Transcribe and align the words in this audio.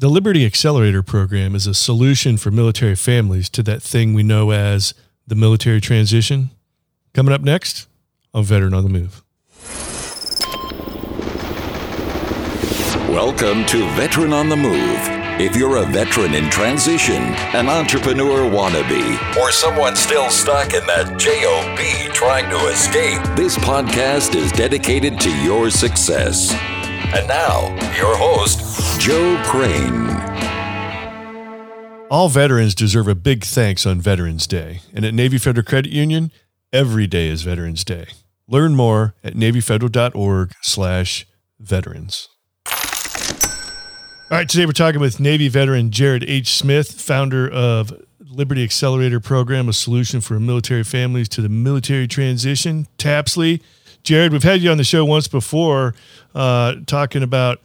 The 0.00 0.08
Liberty 0.08 0.46
Accelerator 0.46 1.02
program 1.02 1.56
is 1.56 1.66
a 1.66 1.74
solution 1.74 2.36
for 2.36 2.52
military 2.52 2.94
families 2.94 3.48
to 3.48 3.64
that 3.64 3.82
thing 3.82 4.14
we 4.14 4.22
know 4.22 4.52
as 4.52 4.94
the 5.26 5.34
military 5.34 5.80
transition. 5.80 6.50
Coming 7.14 7.34
up 7.34 7.40
next 7.40 7.88
on 8.32 8.44
Veteran 8.44 8.74
on 8.74 8.84
the 8.84 8.90
Move. 8.90 9.24
Welcome 13.08 13.66
to 13.66 13.90
Veteran 13.96 14.32
on 14.32 14.48
the 14.48 14.54
Move. 14.54 15.00
If 15.40 15.56
you're 15.56 15.78
a 15.78 15.86
veteran 15.86 16.32
in 16.32 16.48
transition, 16.48 17.20
an 17.54 17.68
entrepreneur 17.68 18.48
wannabe, 18.48 19.36
or 19.36 19.50
someone 19.50 19.96
still 19.96 20.30
stuck 20.30 20.74
in 20.74 20.86
that 20.86 21.18
JOB 21.18 22.14
trying 22.14 22.48
to 22.50 22.68
escape, 22.68 23.20
this 23.34 23.56
podcast 23.56 24.36
is 24.36 24.52
dedicated 24.52 25.18
to 25.18 25.36
your 25.42 25.70
success. 25.70 26.54
And 27.14 27.26
now, 27.26 27.68
your 27.96 28.14
host, 28.18 29.00
Joe 29.00 29.42
Crane. 29.46 30.08
All 32.10 32.28
veterans 32.28 32.74
deserve 32.74 33.08
a 33.08 33.14
big 33.14 33.44
thanks 33.44 33.86
on 33.86 34.00
Veterans 34.00 34.46
Day. 34.46 34.80
And 34.92 35.06
at 35.06 35.14
Navy 35.14 35.38
Federal 35.38 35.64
Credit 35.64 35.90
Union, 35.90 36.30
every 36.70 37.06
day 37.06 37.28
is 37.28 37.42
Veterans 37.42 37.82
Day. 37.82 38.08
Learn 38.46 38.74
more 38.74 39.14
at 39.24 39.34
navyfederal.org 39.34 40.52
slash 40.60 41.26
veterans. 41.58 42.28
All 44.30 44.36
right, 44.36 44.48
today 44.48 44.66
we're 44.66 44.72
talking 44.72 45.00
with 45.00 45.18
Navy 45.18 45.48
veteran 45.48 45.90
Jared 45.90 46.24
H. 46.24 46.54
Smith, 46.54 47.00
founder 47.00 47.48
of 47.50 47.90
Liberty 48.20 48.62
Accelerator 48.62 49.20
Program, 49.20 49.70
a 49.70 49.72
solution 49.72 50.20
for 50.20 50.38
military 50.38 50.84
families 50.84 51.30
to 51.30 51.40
the 51.40 51.48
military 51.48 52.06
transition. 52.06 52.86
Tapsley, 52.98 53.62
Jared, 54.02 54.32
we've 54.32 54.42
had 54.42 54.60
you 54.60 54.70
on 54.70 54.78
the 54.78 54.84
show 54.84 55.04
once 55.04 55.28
before 55.28 55.94
uh, 56.34 56.76
talking 56.86 57.22
about 57.22 57.60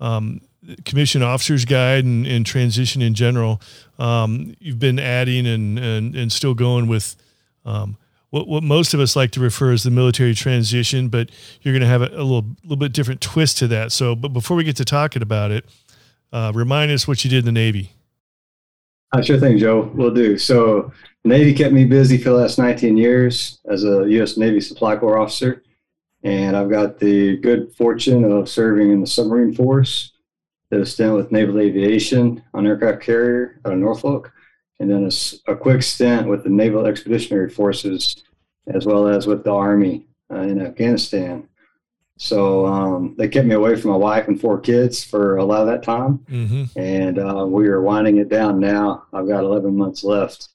um, 0.00 0.40
commission 0.84 1.22
officers 1.22 1.64
guide 1.64 2.04
and, 2.04 2.26
and, 2.26 2.44
transition 2.44 3.00
in 3.00 3.14
general. 3.14 3.60
Um, 3.98 4.54
you've 4.58 4.78
been 4.78 4.98
adding 4.98 5.46
and, 5.46 5.78
and, 5.78 6.14
and 6.14 6.30
still 6.30 6.54
going 6.54 6.86
with 6.86 7.16
um, 7.64 7.96
what, 8.30 8.48
what 8.48 8.62
most 8.62 8.92
of 8.92 9.00
us 9.00 9.16
like 9.16 9.30
to 9.32 9.40
refer 9.40 9.72
as 9.72 9.84
the 9.84 9.90
military 9.90 10.34
transition, 10.34 11.08
but 11.08 11.30
you're 11.62 11.72
going 11.72 11.82
to 11.82 11.86
have 11.86 12.02
a, 12.02 12.08
a, 12.08 12.22
little, 12.22 12.44
little 12.62 12.76
bit 12.76 12.92
different 12.92 13.20
twist 13.20 13.58
to 13.58 13.68
that. 13.68 13.92
So, 13.92 14.14
but 14.14 14.28
before 14.28 14.56
we 14.56 14.64
get 14.64 14.76
to 14.76 14.84
talking 14.84 15.22
about 15.22 15.50
it, 15.50 15.64
uh, 16.32 16.52
remind 16.54 16.90
us 16.90 17.06
what 17.06 17.24
you 17.24 17.30
did 17.30 17.40
in 17.40 17.44
the 17.46 17.52
Navy. 17.52 17.92
Uh, 19.12 19.22
sure 19.22 19.38
thing, 19.38 19.56
Joe. 19.56 19.90
We'll 19.94 20.12
do. 20.12 20.36
So, 20.36 20.92
Navy 21.24 21.54
kept 21.54 21.72
me 21.72 21.84
busy 21.84 22.18
for 22.18 22.30
the 22.30 22.36
last 22.36 22.58
19 22.58 22.96
years 22.96 23.58
as 23.68 23.84
a 23.84 24.04
U.S. 24.08 24.36
Navy 24.36 24.60
Supply 24.60 24.96
Corps 24.96 25.18
officer. 25.18 25.62
And 26.22 26.56
I've 26.56 26.70
got 26.70 26.98
the 26.98 27.36
good 27.36 27.72
fortune 27.74 28.24
of 28.24 28.48
serving 28.48 28.90
in 28.90 29.00
the 29.00 29.06
submarine 29.06 29.54
force, 29.54 30.12
did 30.70 30.80
a 30.80 30.86
stint 30.86 31.14
with 31.14 31.30
Naval 31.30 31.60
Aviation 31.60 32.42
on 32.54 32.66
aircraft 32.66 33.02
carrier 33.02 33.60
out 33.64 33.72
of 33.72 33.78
Norfolk, 33.78 34.32
and 34.80 34.90
then 34.90 35.04
a, 35.04 35.52
a 35.52 35.56
quick 35.56 35.82
stint 35.82 36.26
with 36.26 36.42
the 36.42 36.50
Naval 36.50 36.86
Expeditionary 36.86 37.50
Forces, 37.50 38.24
as 38.66 38.86
well 38.86 39.06
as 39.06 39.26
with 39.26 39.44
the 39.44 39.52
Army 39.52 40.06
uh, 40.32 40.40
in 40.40 40.60
Afghanistan. 40.60 41.48
So 42.18 42.66
um, 42.66 43.14
they 43.18 43.28
kept 43.28 43.46
me 43.46 43.54
away 43.54 43.76
from 43.76 43.90
my 43.90 43.96
wife 43.96 44.26
and 44.26 44.40
four 44.40 44.58
kids 44.58 45.04
for 45.04 45.36
a 45.36 45.44
lot 45.44 45.60
of 45.60 45.66
that 45.66 45.82
time, 45.82 46.18
mm-hmm. 46.30 46.64
and 46.78 47.18
uh, 47.18 47.46
we 47.46 47.68
are 47.68 47.82
winding 47.82 48.16
it 48.18 48.30
down 48.30 48.58
now. 48.58 49.04
I've 49.12 49.28
got 49.28 49.44
11 49.44 49.76
months 49.76 50.02
left 50.02 50.48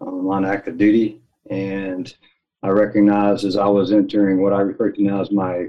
um, 0.00 0.28
on 0.28 0.44
active 0.44 0.78
duty, 0.78 1.20
and 1.50 2.14
I 2.62 2.68
recognized 2.68 3.44
as 3.44 3.56
I 3.56 3.66
was 3.66 3.92
entering 3.92 4.42
what 4.42 4.52
I 4.52 4.60
refer 4.60 4.90
to 4.90 5.02
now 5.02 5.20
as 5.20 5.30
my 5.30 5.68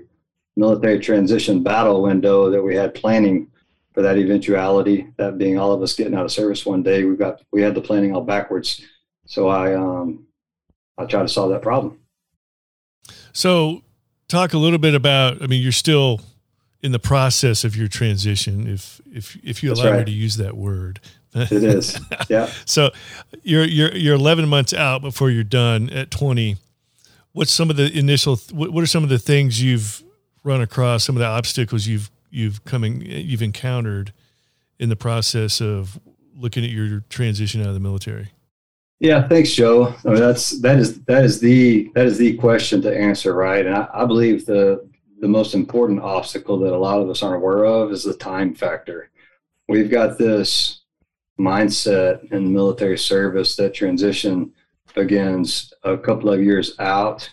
military 0.55 0.99
transition 0.99 1.63
battle 1.63 2.01
window 2.01 2.49
that 2.49 2.61
we 2.61 2.75
had 2.75 2.93
planning 2.93 3.47
for 3.93 4.01
that 4.01 4.17
eventuality, 4.17 5.07
that 5.17 5.37
being 5.37 5.57
all 5.57 5.71
of 5.71 5.81
us 5.81 5.93
getting 5.95 6.15
out 6.15 6.25
of 6.25 6.31
service 6.31 6.65
one 6.65 6.83
day. 6.83 7.03
We 7.03 7.15
got 7.15 7.41
we 7.51 7.61
had 7.61 7.75
the 7.75 7.81
planning 7.81 8.13
all 8.15 8.21
backwards. 8.23 8.81
So 9.25 9.47
I 9.47 9.73
um 9.73 10.25
I 10.97 11.05
try 11.05 11.21
to 11.21 11.27
solve 11.27 11.51
that 11.51 11.61
problem. 11.61 11.99
So 13.33 13.81
talk 14.27 14.53
a 14.53 14.57
little 14.57 14.79
bit 14.79 14.95
about 14.95 15.41
I 15.41 15.47
mean 15.47 15.61
you're 15.61 15.71
still 15.71 16.21
in 16.81 16.91
the 16.91 16.99
process 16.99 17.63
of 17.63 17.75
your 17.75 17.87
transition 17.87 18.67
if 18.67 18.99
if 19.13 19.37
if 19.43 19.63
you 19.63 19.69
That's 19.69 19.81
allow 19.81 19.91
right. 19.91 19.99
me 19.99 20.05
to 20.05 20.11
use 20.11 20.37
that 20.37 20.57
word. 20.57 20.99
It 21.33 21.51
is. 21.63 21.97
Yeah. 22.29 22.49
so 22.65 22.91
you're 23.43 23.63
you're 23.65 23.95
you're 23.95 24.15
11 24.15 24.47
months 24.49 24.73
out 24.73 25.01
before 25.01 25.29
you're 25.29 25.43
done 25.43 25.89
at 25.89 26.11
20 26.11 26.57
what's 27.33 27.51
some 27.51 27.69
of 27.69 27.77
the 27.77 27.91
initial 27.97 28.37
what, 28.51 28.71
what 28.71 28.83
are 28.83 28.87
some 28.87 29.03
of 29.03 29.09
the 29.09 29.19
things 29.19 29.61
you've 29.61 30.03
run 30.43 30.61
across 30.61 31.03
some 31.03 31.15
of 31.15 31.19
the 31.19 31.25
obstacles 31.25 31.87
you've 31.87 32.09
you've 32.29 32.63
coming 32.65 33.01
you've 33.01 33.41
encountered 33.41 34.13
in 34.79 34.89
the 34.89 34.95
process 34.95 35.61
of 35.61 35.99
looking 36.35 36.63
at 36.63 36.69
your 36.69 37.01
transition 37.09 37.61
out 37.61 37.67
of 37.67 37.73
the 37.73 37.79
military? 37.79 38.31
Yeah 38.99 39.27
thanks 39.27 39.51
joe. 39.51 39.93
I 40.05 40.09
mean, 40.09 40.19
that's 40.19 40.61
that 40.61 40.77
is 40.77 41.01
that 41.03 41.23
is 41.23 41.39
the 41.39 41.91
that 41.95 42.05
is 42.05 42.17
the 42.17 42.35
question 42.37 42.81
to 42.83 42.95
answer 42.95 43.33
right? 43.33 43.65
And 43.65 43.75
I, 43.75 43.87
I 43.93 44.05
believe 44.05 44.45
the 44.45 44.89
the 45.19 45.27
most 45.27 45.53
important 45.53 46.01
obstacle 46.01 46.57
that 46.59 46.73
a 46.73 46.77
lot 46.77 46.99
of 46.99 47.09
us 47.09 47.21
aren't 47.21 47.35
aware 47.35 47.65
of 47.65 47.91
is 47.91 48.03
the 48.03 48.13
time 48.15 48.55
factor. 48.55 49.11
We've 49.67 49.89
got 49.89 50.17
this 50.17 50.81
mindset 51.39 52.31
in 52.31 52.51
military 52.51 52.97
service 52.97 53.55
that 53.55 53.73
transition 53.73 54.51
begins 54.93 55.73
a 55.83 55.97
couple 55.97 56.31
of 56.31 56.43
years 56.43 56.77
out 56.79 57.29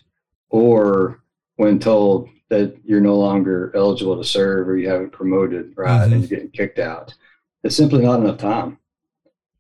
or 0.51 1.23
when 1.57 1.79
told 1.79 2.29
that 2.49 2.77
you're 2.85 3.01
no 3.01 3.17
longer 3.17 3.73
eligible 3.75 4.17
to 4.17 4.25
serve 4.25 4.69
or 4.69 4.79
you 4.79 4.89
haven't 4.89 5.11
promoted 5.11 5.73
right 5.77 6.03
mm-hmm. 6.03 6.13
and 6.13 6.21
you're 6.23 6.29
getting 6.29 6.51
kicked 6.51 6.79
out. 6.79 7.15
It's 7.63 7.77
simply 7.77 8.03
not 8.03 8.21
enough 8.21 8.39
time. 8.39 8.79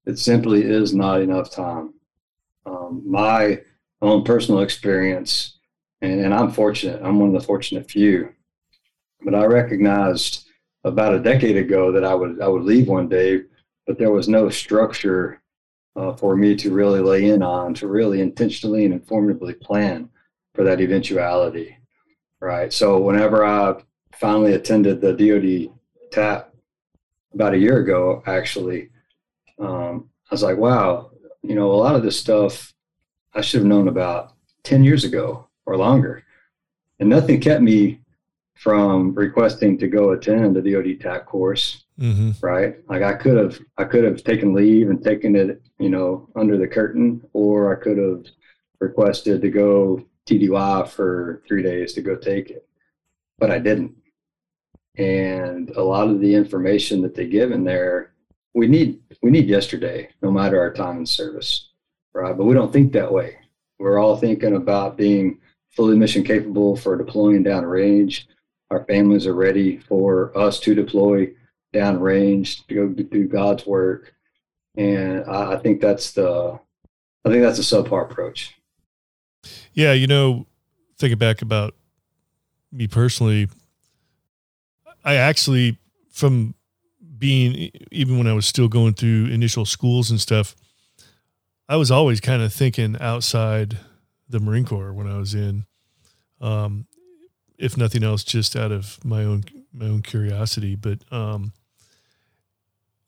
It 0.06 0.18
simply 0.18 0.62
is 0.62 0.94
not 0.94 1.20
enough 1.20 1.50
time. 1.50 1.94
Um, 2.64 3.02
my 3.04 3.60
own 4.00 4.24
personal 4.24 4.60
experience 4.60 5.58
and, 6.00 6.20
and 6.20 6.32
i'm 6.32 6.50
fortunate. 6.50 7.02
I'm 7.02 7.18
one 7.18 7.34
of 7.34 7.40
the 7.40 7.46
fortunate 7.46 7.90
few. 7.90 8.32
But 9.22 9.34
i 9.34 9.44
recognized 9.44 10.46
about 10.84 11.14
a 11.14 11.18
decade 11.18 11.56
ago 11.56 11.92
that 11.92 12.04
i 12.04 12.14
would 12.14 12.40
i 12.40 12.46
would 12.46 12.62
leave 12.62 12.88
one 12.88 13.08
day 13.08 13.42
but 13.86 13.98
there 13.98 14.12
was 14.12 14.28
no 14.28 14.48
structure 14.48 15.42
uh, 15.98 16.14
for 16.14 16.36
me 16.36 16.54
to 16.54 16.72
really 16.72 17.00
lay 17.00 17.30
in 17.30 17.42
on, 17.42 17.74
to 17.74 17.88
really 17.88 18.20
intentionally 18.20 18.84
and 18.84 18.94
informatively 18.94 19.60
plan 19.60 20.08
for 20.54 20.62
that 20.62 20.80
eventuality. 20.80 21.76
Right. 22.40 22.72
So 22.72 22.98
whenever 22.98 23.44
I 23.44 23.74
finally 24.14 24.54
attended 24.54 25.00
the 25.00 25.12
DoD 25.12 25.76
TAP 26.12 26.54
about 27.34 27.54
a 27.54 27.58
year 27.58 27.78
ago, 27.78 28.22
actually, 28.26 28.90
um, 29.58 30.08
I 30.30 30.34
was 30.34 30.44
like, 30.44 30.56
wow, 30.56 31.10
you 31.42 31.56
know, 31.56 31.72
a 31.72 31.82
lot 31.82 31.96
of 31.96 32.04
this 32.04 32.18
stuff 32.18 32.72
I 33.34 33.40
should 33.40 33.60
have 33.60 33.68
known 33.68 33.88
about 33.88 34.34
10 34.62 34.84
years 34.84 35.02
ago 35.02 35.48
or 35.66 35.76
longer. 35.76 36.24
And 37.00 37.08
nothing 37.08 37.40
kept 37.40 37.62
me 37.62 38.00
from 38.54 39.14
requesting 39.14 39.76
to 39.78 39.88
go 39.88 40.12
attend 40.12 40.54
the 40.54 40.62
DoD 40.62 41.00
TAP 41.00 41.26
course 41.26 41.84
mm-hmm. 41.98 42.30
right? 42.40 42.76
Like 42.88 43.02
I 43.02 43.14
could 43.14 43.36
have, 43.36 43.58
I 43.76 43.84
could 43.84 44.04
have 44.04 44.24
taken 44.24 44.54
leave 44.54 44.90
and 44.90 45.02
taken 45.02 45.36
it, 45.36 45.62
you 45.78 45.90
know, 45.90 46.28
under 46.36 46.56
the 46.56 46.68
curtain, 46.68 47.22
or 47.32 47.76
I 47.76 47.82
could 47.82 47.98
have 47.98 48.26
requested 48.80 49.42
to 49.42 49.50
go 49.50 50.04
TDY 50.26 50.88
for 50.88 51.42
three 51.48 51.62
days 51.62 51.92
to 51.94 52.02
go 52.02 52.16
take 52.16 52.50
it, 52.50 52.66
but 53.38 53.50
I 53.50 53.58
didn't. 53.58 53.94
And 54.96 55.70
a 55.70 55.82
lot 55.82 56.08
of 56.08 56.20
the 56.20 56.34
information 56.34 57.02
that 57.02 57.14
they 57.14 57.26
give 57.26 57.52
in 57.52 57.64
there, 57.64 58.12
we 58.54 58.66
need, 58.66 59.00
we 59.22 59.30
need 59.30 59.48
yesterday, 59.48 60.10
no 60.22 60.30
matter 60.30 60.58
our 60.58 60.72
time 60.72 60.98
in 60.98 61.06
service, 61.06 61.70
right? 62.12 62.36
But 62.36 62.44
we 62.44 62.54
don't 62.54 62.72
think 62.72 62.92
that 62.92 63.12
way. 63.12 63.36
We're 63.78 64.00
all 64.00 64.16
thinking 64.16 64.56
about 64.56 64.96
being 64.96 65.38
fully 65.70 65.96
mission 65.96 66.24
capable 66.24 66.76
for 66.76 66.96
deploying 66.96 67.44
down 67.44 67.64
range. 67.64 68.26
Our 68.70 68.84
families 68.84 69.26
are 69.26 69.34
ready 69.34 69.78
for 69.78 70.36
us 70.36 70.58
to 70.60 70.74
deploy 70.74 71.32
downrange 71.72 72.66
to 72.66 72.74
go 72.74 72.88
do 72.88 73.28
God's 73.28 73.66
work. 73.66 74.14
And 74.76 75.24
I, 75.24 75.54
I 75.54 75.56
think 75.56 75.80
that's 75.80 76.12
the, 76.12 76.58
I 77.24 77.28
think 77.28 77.42
that's 77.42 77.58
a 77.58 77.62
subpar 77.62 78.10
approach. 78.10 78.54
Yeah, 79.72 79.92
you 79.92 80.06
know, 80.06 80.46
thinking 80.98 81.18
back 81.18 81.42
about 81.42 81.74
me 82.72 82.86
personally, 82.86 83.48
I 85.04 85.14
actually, 85.14 85.78
from 86.10 86.54
being, 87.18 87.70
even 87.90 88.18
when 88.18 88.26
I 88.26 88.32
was 88.32 88.46
still 88.46 88.68
going 88.68 88.94
through 88.94 89.26
initial 89.26 89.64
schools 89.64 90.10
and 90.10 90.20
stuff, 90.20 90.54
I 91.68 91.76
was 91.76 91.90
always 91.90 92.20
kind 92.20 92.42
of 92.42 92.52
thinking 92.52 92.96
outside 93.00 93.78
the 94.28 94.40
Marine 94.40 94.64
Corps 94.64 94.92
when 94.92 95.06
I 95.06 95.18
was 95.18 95.34
in, 95.34 95.66
um, 96.40 96.86
if 97.58 97.76
nothing 97.76 98.02
else, 98.02 98.24
just 98.24 98.56
out 98.56 98.72
of 98.72 99.04
my 99.04 99.24
own 99.24 99.44
my 99.72 99.86
own 99.86 100.02
curiosity. 100.02 100.76
But 100.76 101.00
um, 101.10 101.52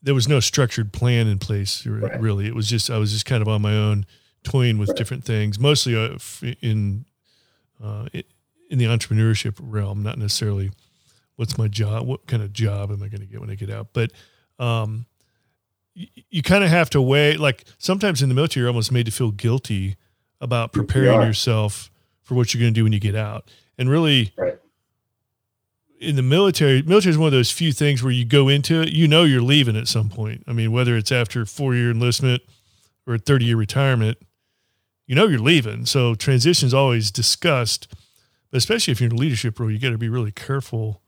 there 0.02 0.14
was 0.14 0.28
no 0.28 0.40
structured 0.40 0.92
plan 0.92 1.26
in 1.26 1.38
place 1.38 1.86
right. 1.86 2.20
really 2.20 2.46
it 2.46 2.54
was 2.54 2.66
just 2.66 2.90
i 2.90 2.98
was 2.98 3.12
just 3.12 3.26
kind 3.26 3.42
of 3.42 3.48
on 3.48 3.62
my 3.62 3.74
own 3.74 4.06
toying 4.42 4.78
with 4.78 4.88
right. 4.88 4.98
different 4.98 5.24
things 5.24 5.58
mostly 5.58 5.94
uh, 5.96 6.16
in 6.62 7.04
uh, 7.82 8.06
in 8.70 8.78
the 8.78 8.84
entrepreneurship 8.84 9.58
realm 9.60 10.02
not 10.02 10.18
necessarily 10.18 10.70
what's 11.36 11.58
my 11.58 11.68
job 11.68 12.06
what 12.06 12.26
kind 12.26 12.42
of 12.42 12.52
job 12.52 12.90
am 12.90 13.02
i 13.02 13.08
going 13.08 13.20
to 13.20 13.26
get 13.26 13.40
when 13.40 13.50
i 13.50 13.54
get 13.54 13.70
out 13.70 13.88
but 13.92 14.10
um, 14.58 15.06
you, 15.94 16.06
you 16.30 16.42
kind 16.42 16.62
of 16.62 16.70
have 16.70 16.90
to 16.90 17.02
weigh. 17.02 17.36
Like 17.36 17.64
sometimes 17.78 18.22
in 18.22 18.28
the 18.28 18.34
military, 18.34 18.62
you're 18.62 18.68
almost 18.68 18.92
made 18.92 19.06
to 19.06 19.12
feel 19.12 19.30
guilty 19.30 19.96
about 20.40 20.72
preparing 20.72 21.22
yourself 21.22 21.90
for 22.22 22.34
what 22.34 22.54
you're 22.54 22.60
going 22.60 22.72
to 22.72 22.78
do 22.78 22.84
when 22.84 22.92
you 22.92 23.00
get 23.00 23.16
out. 23.16 23.50
And 23.78 23.88
really, 23.90 24.32
right. 24.36 24.58
In 26.00 26.16
the 26.16 26.22
military, 26.22 26.82
military 26.82 27.10
is 27.10 27.18
one 27.18 27.26
of 27.26 27.32
those 27.32 27.50
few 27.50 27.72
things 27.72 28.02
where 28.02 28.12
you 28.12 28.24
go 28.24 28.48
into 28.48 28.80
it, 28.80 28.88
you 28.88 29.06
know, 29.06 29.24
you're 29.24 29.42
leaving 29.42 29.76
at 29.76 29.86
some 29.86 30.08
point. 30.08 30.42
I 30.46 30.52
mean, 30.52 30.72
whether 30.72 30.96
it's 30.96 31.12
after 31.12 31.44
four 31.44 31.74
year 31.74 31.90
enlistment 31.90 32.42
or 33.06 33.14
a 33.14 33.18
30 33.18 33.44
year 33.44 33.56
retirement, 33.56 34.18
you 35.06 35.14
know, 35.14 35.26
you're 35.26 35.38
leaving. 35.38 35.84
So 35.84 36.14
transition 36.14 36.66
is 36.66 36.74
always 36.74 37.10
discussed, 37.10 37.88
but 38.50 38.56
especially 38.56 38.92
if 38.92 39.00
you're 39.00 39.10
in 39.10 39.16
a 39.16 39.20
leadership 39.20 39.60
role, 39.60 39.70
you 39.70 39.78
got 39.78 39.90
to 39.90 39.98
be 39.98 40.08
really 40.08 40.32
careful, 40.32 41.02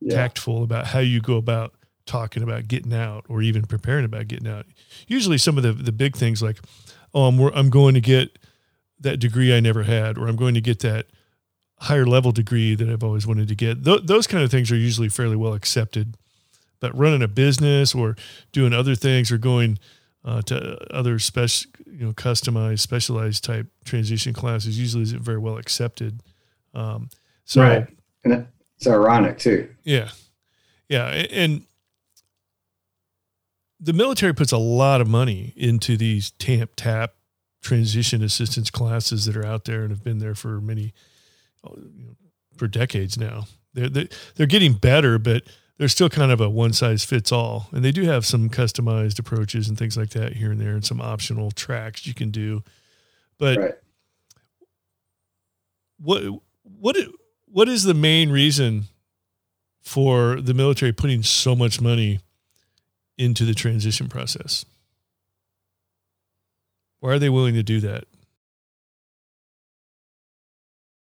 yeah. 0.00 0.14
tactful 0.14 0.62
about 0.62 0.86
how 0.86 1.00
you 1.00 1.20
go 1.20 1.36
about 1.36 1.74
talking 2.06 2.42
about 2.42 2.68
getting 2.68 2.94
out 2.94 3.26
or 3.28 3.42
even 3.42 3.62
preparing 3.62 4.04
about 4.04 4.28
getting 4.28 4.48
out. 4.48 4.64
Usually 5.06 5.38
some 5.38 5.58
of 5.58 5.62
the, 5.62 5.72
the 5.72 5.92
big 5.92 6.16
things 6.16 6.42
like, 6.42 6.58
oh, 7.12 7.26
I'm, 7.26 7.38
I'm 7.54 7.68
going 7.68 7.94
to 7.94 8.00
get 8.00 8.38
that 9.00 9.18
degree 9.18 9.54
I 9.54 9.60
never 9.60 9.82
had, 9.82 10.16
or 10.16 10.26
I'm 10.26 10.36
going 10.36 10.54
to 10.54 10.60
get 10.60 10.78
that 10.80 11.06
higher 11.82 12.06
level 12.06 12.32
degree 12.32 12.74
that 12.74 12.88
I've 12.88 13.04
always 13.04 13.26
wanted 13.26 13.48
to 13.48 13.54
get. 13.54 13.84
Th- 13.84 14.02
those 14.02 14.26
kind 14.26 14.42
of 14.44 14.50
things 14.50 14.70
are 14.70 14.76
usually 14.76 15.08
fairly 15.08 15.36
well 15.36 15.54
accepted. 15.54 16.16
But 16.80 16.96
running 16.98 17.22
a 17.22 17.28
business 17.28 17.94
or 17.94 18.16
doing 18.50 18.72
other 18.72 18.96
things 18.96 19.30
or 19.30 19.38
going 19.38 19.78
uh, 20.24 20.42
to 20.42 20.76
other 20.92 21.18
special, 21.20 21.70
you 21.86 22.06
know, 22.06 22.12
customized, 22.12 22.80
specialized 22.80 23.44
type 23.44 23.68
transition 23.84 24.32
classes 24.32 24.78
usually 24.78 25.04
isn't 25.04 25.22
very 25.22 25.38
well 25.38 25.58
accepted. 25.58 26.22
Um, 26.74 27.08
so, 27.44 27.62
right. 27.62 27.86
And 28.24 28.48
it's 28.76 28.86
ironic 28.86 29.38
too. 29.38 29.68
Yeah. 29.84 30.10
Yeah. 30.88 31.06
And 31.06 31.62
the 33.78 33.92
military 33.92 34.34
puts 34.34 34.52
a 34.52 34.58
lot 34.58 35.00
of 35.00 35.08
money 35.08 35.52
into 35.56 35.96
these 35.96 36.30
TAMP 36.32 36.70
TAP 36.76 37.14
transition 37.60 38.22
assistance 38.22 38.70
classes 38.70 39.24
that 39.26 39.36
are 39.36 39.46
out 39.46 39.64
there 39.64 39.82
and 39.82 39.90
have 39.90 40.02
been 40.02 40.18
there 40.18 40.34
for 40.34 40.60
many, 40.60 40.92
for 42.56 42.66
decades 42.66 43.18
now. 43.18 43.46
They're, 43.74 43.88
they, 43.88 44.08
they're 44.36 44.46
getting 44.46 44.74
better, 44.74 45.18
but 45.18 45.44
they're 45.78 45.88
still 45.88 46.08
kind 46.08 46.30
of 46.30 46.40
a 46.40 46.48
one 46.48 46.72
size 46.72 47.04
fits 47.04 47.32
all. 47.32 47.68
And 47.72 47.84
they 47.84 47.92
do 47.92 48.02
have 48.04 48.26
some 48.26 48.48
customized 48.50 49.18
approaches 49.18 49.68
and 49.68 49.78
things 49.78 49.96
like 49.96 50.10
that 50.10 50.34
here 50.34 50.50
and 50.50 50.60
there 50.60 50.72
and 50.72 50.84
some 50.84 51.00
optional 51.00 51.50
tracks 51.50 52.06
you 52.06 52.14
can 52.14 52.30
do. 52.30 52.62
But 53.38 53.58
right. 53.58 53.74
what, 55.98 56.22
what, 56.62 56.96
what 57.46 57.68
is 57.68 57.82
the 57.82 57.94
main 57.94 58.30
reason 58.30 58.84
for 59.80 60.40
the 60.40 60.54
military 60.54 60.92
putting 60.92 61.22
so 61.22 61.56
much 61.56 61.80
money 61.80 62.20
into 63.18 63.44
the 63.44 63.54
transition 63.54 64.08
process? 64.08 64.64
Why 67.00 67.10
are 67.10 67.18
they 67.18 67.28
willing 67.28 67.54
to 67.54 67.64
do 67.64 67.80
that? 67.80 68.04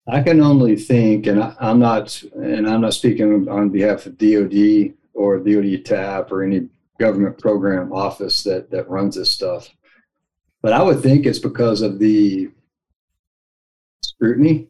I 0.09 0.23
can 0.23 0.41
only 0.41 0.77
think, 0.77 1.27
and 1.27 1.43
I, 1.43 1.55
am 1.61 1.81
not, 1.81 2.23
and 2.35 2.69
I'm 2.69 2.83
not 2.83 2.95
speaking 2.95 3.49
on 3.49 3.71
behalf 3.71 4.07
of 4.07 4.17
DoD 4.19 4.95
or 5.15 5.39
DoD 5.39 5.85
TAP 5.85 6.31
or 6.31 6.45
any 6.45 6.69
government 6.99 7.39
program 7.39 7.93
office 7.93 8.43
that 8.45 8.71
that 8.71 8.89
runs 8.89 9.17
this 9.17 9.31
stuff, 9.31 9.69
but 10.63 10.73
I 10.73 10.83
would 10.83 11.03
think 11.03 11.27
it's 11.27 11.39
because 11.39 11.83
of 11.83 11.99
the 11.99 12.51
scrutiny, 14.03 14.69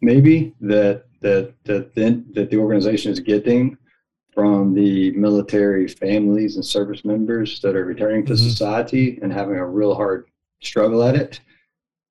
maybe 0.00 0.54
that 0.60 1.04
that 1.20 1.54
that 1.64 1.94
then 1.94 2.26
that 2.34 2.50
the 2.50 2.58
organization 2.58 3.10
is 3.10 3.20
getting 3.20 3.76
from 4.34 4.74
the 4.74 5.10
military 5.12 5.88
families 5.88 6.56
and 6.56 6.64
service 6.64 7.04
members 7.04 7.60
that 7.60 7.76
are 7.76 7.84
returning 7.84 8.24
to 8.26 8.32
mm-hmm. 8.32 8.48
society 8.48 9.18
and 9.22 9.32
having 9.32 9.56
a 9.56 9.66
real 9.66 9.94
hard 9.94 10.26
struggle 10.60 11.02
at 11.02 11.14
it. 11.14 11.40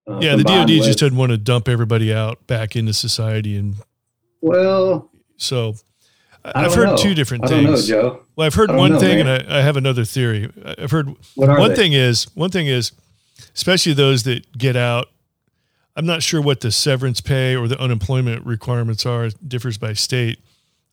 Uh, 0.07 0.19
yeah, 0.21 0.35
the 0.35 0.43
DoD 0.43 0.69
with, 0.69 0.83
just 0.83 0.99
didn't 0.99 1.17
want 1.17 1.31
to 1.31 1.37
dump 1.37 1.69
everybody 1.69 2.13
out 2.13 2.45
back 2.47 2.75
into 2.75 2.93
society, 2.93 3.55
and 3.55 3.75
well, 4.41 5.11
so 5.37 5.75
I've 6.43 6.73
heard 6.73 6.85
know. 6.85 6.97
two 6.97 7.13
different 7.13 7.47
things. 7.47 7.89
Know, 7.89 8.01
Joe. 8.01 8.23
Well, 8.35 8.47
I've 8.47 8.55
heard 8.55 8.71
one 8.71 8.93
know, 8.93 8.99
thing, 8.99 9.17
man. 9.23 9.41
and 9.41 9.51
I, 9.51 9.59
I, 9.59 9.61
have 9.61 9.77
another 9.77 10.05
theory. 10.05 10.51
I've 10.77 10.91
heard 10.91 11.07
one 11.35 11.69
they? 11.69 11.75
thing 11.75 11.93
is 11.93 12.25
one 12.35 12.49
thing 12.49 12.67
is, 12.67 12.91
especially 13.55 13.93
those 13.93 14.23
that 14.23 14.57
get 14.57 14.75
out. 14.75 15.07
I'm 15.95 16.05
not 16.05 16.23
sure 16.23 16.41
what 16.41 16.61
the 16.61 16.71
severance 16.71 17.21
pay 17.21 17.55
or 17.55 17.67
the 17.67 17.79
unemployment 17.79 18.45
requirements 18.45 19.05
are. 19.05 19.25
It 19.25 19.47
differs 19.47 19.77
by 19.77 19.93
state, 19.93 20.39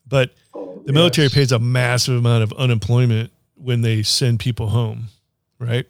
but 0.06 0.34
oh, 0.54 0.82
the 0.84 0.92
yes. 0.92 0.94
military 0.94 1.28
pays 1.28 1.52
a 1.52 1.58
massive 1.58 2.16
amount 2.16 2.42
of 2.42 2.52
unemployment 2.54 3.30
when 3.54 3.80
they 3.80 4.02
send 4.02 4.40
people 4.40 4.68
home, 4.68 5.06
right? 5.58 5.86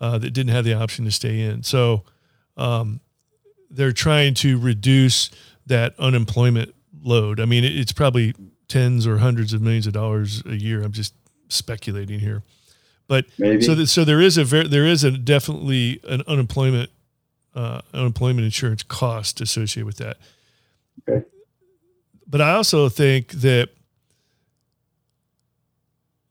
Uh, 0.00 0.18
that 0.18 0.30
didn't 0.30 0.50
have 0.50 0.64
the 0.64 0.74
option 0.74 1.06
to 1.06 1.10
stay 1.10 1.40
in. 1.40 1.62
So 1.62 2.04
um, 2.56 3.00
they're 3.70 3.92
trying 3.92 4.34
to 4.34 4.58
reduce 4.58 5.30
that 5.66 5.94
unemployment 5.98 6.74
load. 7.02 7.40
I 7.40 7.44
mean, 7.44 7.64
it's 7.64 7.92
probably 7.92 8.34
tens 8.68 9.06
or 9.06 9.18
hundreds 9.18 9.52
of 9.52 9.62
millions 9.62 9.86
of 9.86 9.92
dollars 9.92 10.42
a 10.46 10.56
year. 10.56 10.82
I'm 10.82 10.92
just 10.92 11.14
speculating 11.48 12.18
here, 12.20 12.42
but 13.08 13.26
Maybe. 13.38 13.62
so 13.62 13.74
that, 13.74 13.86
so 13.86 14.04
there 14.04 14.20
is 14.20 14.36
a 14.36 14.44
very, 14.44 14.68
there 14.68 14.86
is 14.86 15.04
a 15.04 15.10
definitely 15.12 16.00
an 16.08 16.22
unemployment 16.26 16.90
uh, 17.54 17.80
unemployment 17.94 18.44
insurance 18.44 18.82
cost 18.82 19.40
associated 19.40 19.86
with 19.86 19.96
that. 19.96 20.18
Okay. 21.08 21.24
But 22.26 22.40
I 22.40 22.52
also 22.52 22.88
think 22.88 23.32
that 23.32 23.70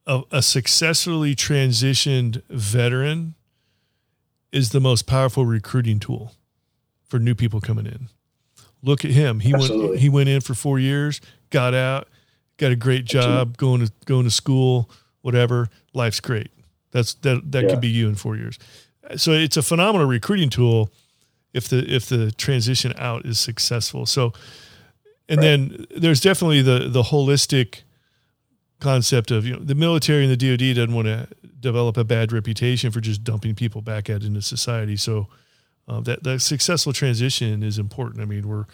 a, 0.06 0.22
a 0.30 0.42
successfully 0.42 1.34
transitioned 1.34 2.42
veteran 2.48 3.34
is 4.52 4.70
the 4.70 4.80
most 4.80 5.06
powerful 5.06 5.44
recruiting 5.44 5.98
tool 5.98 6.32
for 7.08 7.18
new 7.18 7.34
people 7.34 7.60
coming 7.60 7.86
in. 7.86 8.08
Look 8.82 9.04
at 9.04 9.10
him. 9.10 9.40
He 9.40 9.52
Absolutely. 9.54 9.88
went 9.88 10.00
he 10.00 10.08
went 10.08 10.28
in 10.28 10.40
for 10.40 10.54
4 10.54 10.78
years, 10.78 11.20
got 11.50 11.74
out, 11.74 12.08
got 12.56 12.72
a 12.72 12.76
great 12.76 13.04
job, 13.04 13.56
going 13.56 13.86
to 13.86 13.92
going 14.04 14.24
to 14.24 14.30
school, 14.30 14.90
whatever. 15.22 15.68
Life's 15.94 16.20
great. 16.20 16.50
That's 16.92 17.14
that 17.14 17.50
that 17.52 17.64
yeah. 17.64 17.70
could 17.70 17.80
be 17.80 17.88
you 17.88 18.08
in 18.08 18.14
4 18.14 18.36
years. 18.36 18.58
So 19.16 19.32
it's 19.32 19.56
a 19.56 19.62
phenomenal 19.62 20.06
recruiting 20.06 20.50
tool 20.50 20.90
if 21.52 21.68
the 21.68 21.78
if 21.92 22.06
the 22.06 22.32
transition 22.32 22.92
out 22.96 23.24
is 23.24 23.40
successful. 23.40 24.06
So 24.06 24.32
and 25.28 25.38
right. 25.38 25.44
then 25.44 25.86
there's 25.96 26.20
definitely 26.20 26.62
the 26.62 26.88
the 26.88 27.02
holistic 27.02 27.82
concept 28.80 29.30
of 29.30 29.46
you 29.46 29.54
know 29.54 29.60
the 29.60 29.74
military 29.74 30.24
and 30.24 30.32
the 30.32 30.36
DoD 30.36 30.76
doesn't 30.76 30.94
want 30.94 31.06
to 31.06 31.28
develop 31.60 31.96
a 31.96 32.04
bad 32.04 32.32
reputation 32.32 32.90
for 32.90 33.00
just 33.00 33.24
dumping 33.24 33.54
people 33.54 33.80
back 33.80 34.10
out 34.10 34.22
into 34.22 34.42
society. 34.42 34.96
So 34.96 35.28
uh, 35.88 36.00
that 36.00 36.22
that 36.24 36.40
successful 36.40 36.92
transition 36.92 37.62
is 37.62 37.78
important. 37.78 38.20
I 38.20 38.24
mean, 38.26 38.48
we're 38.48 38.66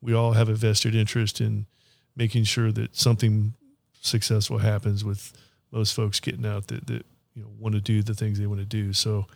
we 0.00 0.14
all 0.14 0.32
have 0.32 0.48
a 0.48 0.54
vested 0.54 0.94
interest 0.94 1.40
in 1.40 1.66
making 2.16 2.44
sure 2.44 2.72
that 2.72 2.96
something 2.96 3.54
successful 4.00 4.58
happens 4.58 5.04
with 5.04 5.32
most 5.72 5.94
folks 5.94 6.20
getting 6.20 6.46
out 6.46 6.68
that 6.68 6.86
that 6.86 7.04
you 7.34 7.42
know 7.42 7.48
want 7.58 7.74
to 7.74 7.80
do 7.80 8.02
the 8.02 8.14
things 8.14 8.38
they 8.38 8.46
want 8.46 8.60
to 8.60 8.66
do. 8.66 8.92
So, 8.92 9.26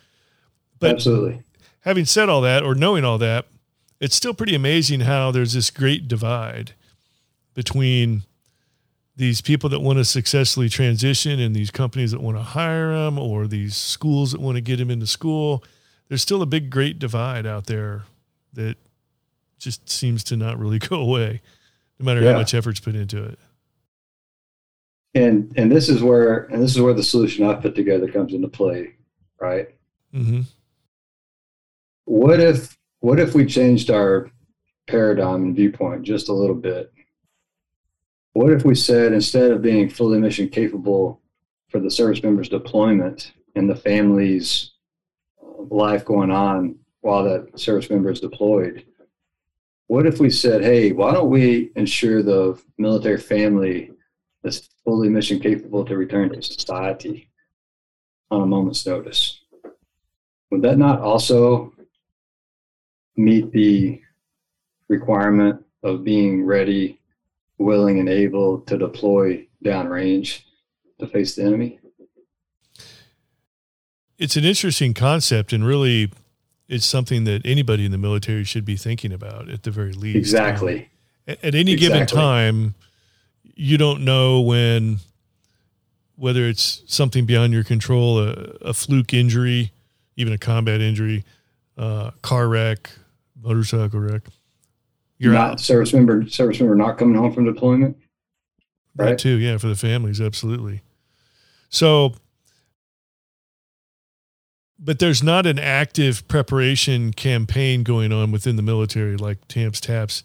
but 0.78 0.90
absolutely. 0.90 1.42
Having 1.82 2.04
said 2.06 2.28
all 2.28 2.42
that, 2.42 2.62
or 2.62 2.74
knowing 2.74 3.04
all 3.04 3.16
that, 3.18 3.46
it's 4.00 4.14
still 4.14 4.34
pretty 4.34 4.54
amazing 4.54 5.00
how 5.00 5.30
there's 5.30 5.54
this 5.54 5.70
great 5.70 6.08
divide 6.08 6.72
between 7.54 8.22
these 9.20 9.42
people 9.42 9.68
that 9.68 9.80
want 9.80 9.98
to 9.98 10.04
successfully 10.04 10.70
transition 10.70 11.38
and 11.40 11.54
these 11.54 11.70
companies 11.70 12.10
that 12.10 12.22
want 12.22 12.38
to 12.38 12.42
hire 12.42 12.94
them 12.94 13.18
or 13.18 13.46
these 13.46 13.76
schools 13.76 14.32
that 14.32 14.40
want 14.40 14.56
to 14.56 14.62
get 14.62 14.78
them 14.78 14.90
into 14.90 15.06
school 15.06 15.62
there's 16.08 16.22
still 16.22 16.40
a 16.40 16.46
big 16.46 16.70
great 16.70 16.98
divide 16.98 17.46
out 17.46 17.66
there 17.66 18.04
that 18.54 18.78
just 19.58 19.90
seems 19.90 20.24
to 20.24 20.36
not 20.36 20.58
really 20.58 20.78
go 20.88 20.96
away 20.96 21.42
no 21.98 22.06
matter 22.06 22.22
yeah. 22.22 22.32
how 22.32 22.38
much 22.38 22.54
effort's 22.54 22.80
put 22.80 22.94
into 22.94 23.22
it 23.22 23.38
and 25.14 25.52
and 25.54 25.70
this 25.70 25.90
is 25.90 26.02
where 26.02 26.44
and 26.44 26.62
this 26.62 26.74
is 26.74 26.80
where 26.80 26.94
the 26.94 27.02
solution 27.02 27.44
i 27.44 27.52
put 27.52 27.74
together 27.74 28.10
comes 28.10 28.32
into 28.32 28.48
play 28.48 28.94
right 29.38 29.74
mm-hmm. 30.14 30.40
what 32.06 32.40
if 32.40 32.74
what 33.00 33.20
if 33.20 33.34
we 33.34 33.44
changed 33.44 33.90
our 33.90 34.30
paradigm 34.86 35.42
and 35.42 35.56
viewpoint 35.56 36.04
just 36.04 36.30
a 36.30 36.32
little 36.32 36.56
bit 36.56 36.90
what 38.32 38.52
if 38.52 38.64
we 38.64 38.74
said 38.74 39.12
instead 39.12 39.50
of 39.50 39.62
being 39.62 39.88
fully 39.88 40.18
mission 40.18 40.48
capable 40.48 41.20
for 41.68 41.80
the 41.80 41.90
service 41.90 42.22
members 42.22 42.48
deployment 42.48 43.32
and 43.56 43.68
the 43.68 43.74
family's 43.74 44.72
life 45.70 46.04
going 46.04 46.30
on 46.30 46.76
while 47.00 47.24
that 47.24 47.58
service 47.58 47.90
member 47.90 48.10
is 48.10 48.20
deployed, 48.20 48.84
what 49.88 50.06
if 50.06 50.20
we 50.20 50.30
said, 50.30 50.62
hey, 50.62 50.92
why 50.92 51.12
don't 51.12 51.30
we 51.30 51.72
ensure 51.74 52.22
the 52.22 52.60
military 52.78 53.18
family 53.18 53.90
is 54.44 54.68
fully 54.84 55.08
mission 55.08 55.40
capable 55.40 55.84
to 55.84 55.96
return 55.96 56.30
to 56.30 56.40
society 56.40 57.28
on 58.30 58.42
a 58.42 58.46
moment's 58.46 58.86
notice? 58.86 59.40
Would 60.50 60.62
that 60.62 60.78
not 60.78 61.00
also 61.00 61.72
meet 63.16 63.50
the 63.50 64.00
requirement 64.88 65.64
of 65.82 66.04
being 66.04 66.44
ready 66.44 66.99
willing 67.60 68.00
and 68.00 68.08
able 68.08 68.60
to 68.62 68.78
deploy 68.78 69.46
downrange 69.64 70.42
to 70.98 71.06
face 71.06 71.36
the 71.36 71.44
enemy. 71.44 71.78
It's 74.18 74.36
an 74.36 74.44
interesting 74.44 74.94
concept, 74.94 75.52
and 75.52 75.64
really, 75.64 76.10
it's 76.68 76.86
something 76.86 77.24
that 77.24 77.42
anybody 77.44 77.84
in 77.84 77.92
the 77.92 77.98
military 77.98 78.44
should 78.44 78.64
be 78.64 78.76
thinking 78.76 79.12
about 79.12 79.48
at 79.48 79.62
the 79.62 79.70
very 79.70 79.92
least. 79.92 80.16
Exactly. 80.16 80.80
Um, 80.80 80.86
at, 81.28 81.44
at, 81.44 81.54
any 81.54 81.72
exactly. 81.72 81.76
given 81.76 82.06
time, 82.06 82.74
you 83.42 83.78
don't 83.78 84.04
know 84.04 84.40
when 84.40 84.98
whether 86.16 86.44
it's 86.44 86.82
something 86.86 87.24
beyond 87.24 87.52
your 87.54 87.64
control, 87.64 88.18
a, 88.18 88.32
a 88.60 88.74
fluke 88.74 89.14
injury, 89.14 89.72
even 90.16 90.34
a 90.34 90.38
combat 90.38 90.82
injury, 90.82 91.24
uh, 91.78 92.10
car 92.20 92.46
wreck, 92.46 92.90
motorcycle 93.42 94.00
wreck. 94.00 94.22
You're 95.20 95.34
not 95.34 95.52
out. 95.52 95.60
service 95.60 95.92
member, 95.92 96.26
service 96.28 96.58
member 96.58 96.74
not 96.74 96.96
coming 96.96 97.14
home 97.14 97.32
from 97.32 97.44
deployment. 97.44 97.96
Right. 98.96 99.10
That 99.10 99.18
too, 99.18 99.36
yeah, 99.36 99.58
for 99.58 99.68
the 99.68 99.76
families, 99.76 100.20
absolutely. 100.20 100.80
So, 101.68 102.14
but 104.78 104.98
there's 104.98 105.22
not 105.22 105.46
an 105.46 105.58
active 105.58 106.26
preparation 106.26 107.12
campaign 107.12 107.82
going 107.82 108.12
on 108.12 108.32
within 108.32 108.56
the 108.56 108.62
military 108.62 109.16
like 109.18 109.46
TAMPS 109.46 109.80
TAPS 109.80 110.24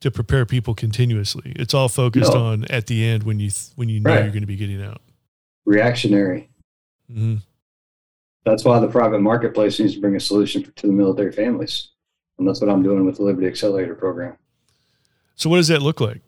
to 0.00 0.12
prepare 0.12 0.46
people 0.46 0.74
continuously. 0.74 1.52
It's 1.56 1.74
all 1.74 1.88
focused 1.88 2.32
no. 2.32 2.40
on 2.40 2.64
at 2.70 2.86
the 2.86 3.04
end 3.04 3.24
when 3.24 3.40
you 3.40 3.50
th- 3.50 3.72
when 3.74 3.88
you 3.88 3.98
know 3.98 4.10
right. 4.10 4.22
you're 4.22 4.32
going 4.32 4.42
to 4.42 4.46
be 4.46 4.56
getting 4.56 4.82
out. 4.82 5.02
Reactionary. 5.66 6.48
Mm-hmm. 7.10 7.36
That's 8.44 8.64
why 8.64 8.78
the 8.78 8.88
private 8.88 9.20
marketplace 9.20 9.78
needs 9.78 9.94
to 9.94 10.00
bring 10.00 10.16
a 10.16 10.20
solution 10.20 10.62
to 10.62 10.86
the 10.86 10.92
military 10.92 11.32
families, 11.32 11.89
and 12.40 12.48
that's 12.48 12.60
what 12.60 12.70
I'm 12.70 12.82
doing 12.82 13.04
with 13.04 13.18
the 13.18 13.22
Liberty 13.22 13.46
Accelerator 13.46 13.94
program. 13.94 14.36
So, 15.36 15.48
what 15.48 15.58
does 15.58 15.68
that 15.68 15.82
look 15.82 16.00
like? 16.00 16.22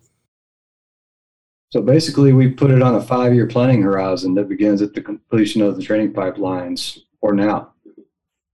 So 1.70 1.80
basically, 1.80 2.34
we 2.34 2.50
put 2.50 2.70
it 2.70 2.82
on 2.82 2.96
a 2.96 3.00
five-year 3.00 3.46
planning 3.46 3.80
horizon 3.80 4.34
that 4.34 4.48
begins 4.48 4.82
at 4.82 4.92
the 4.92 5.00
completion 5.00 5.62
of 5.62 5.74
the 5.74 5.82
training 5.82 6.12
pipelines 6.12 6.98
or 7.22 7.32
now, 7.32 7.72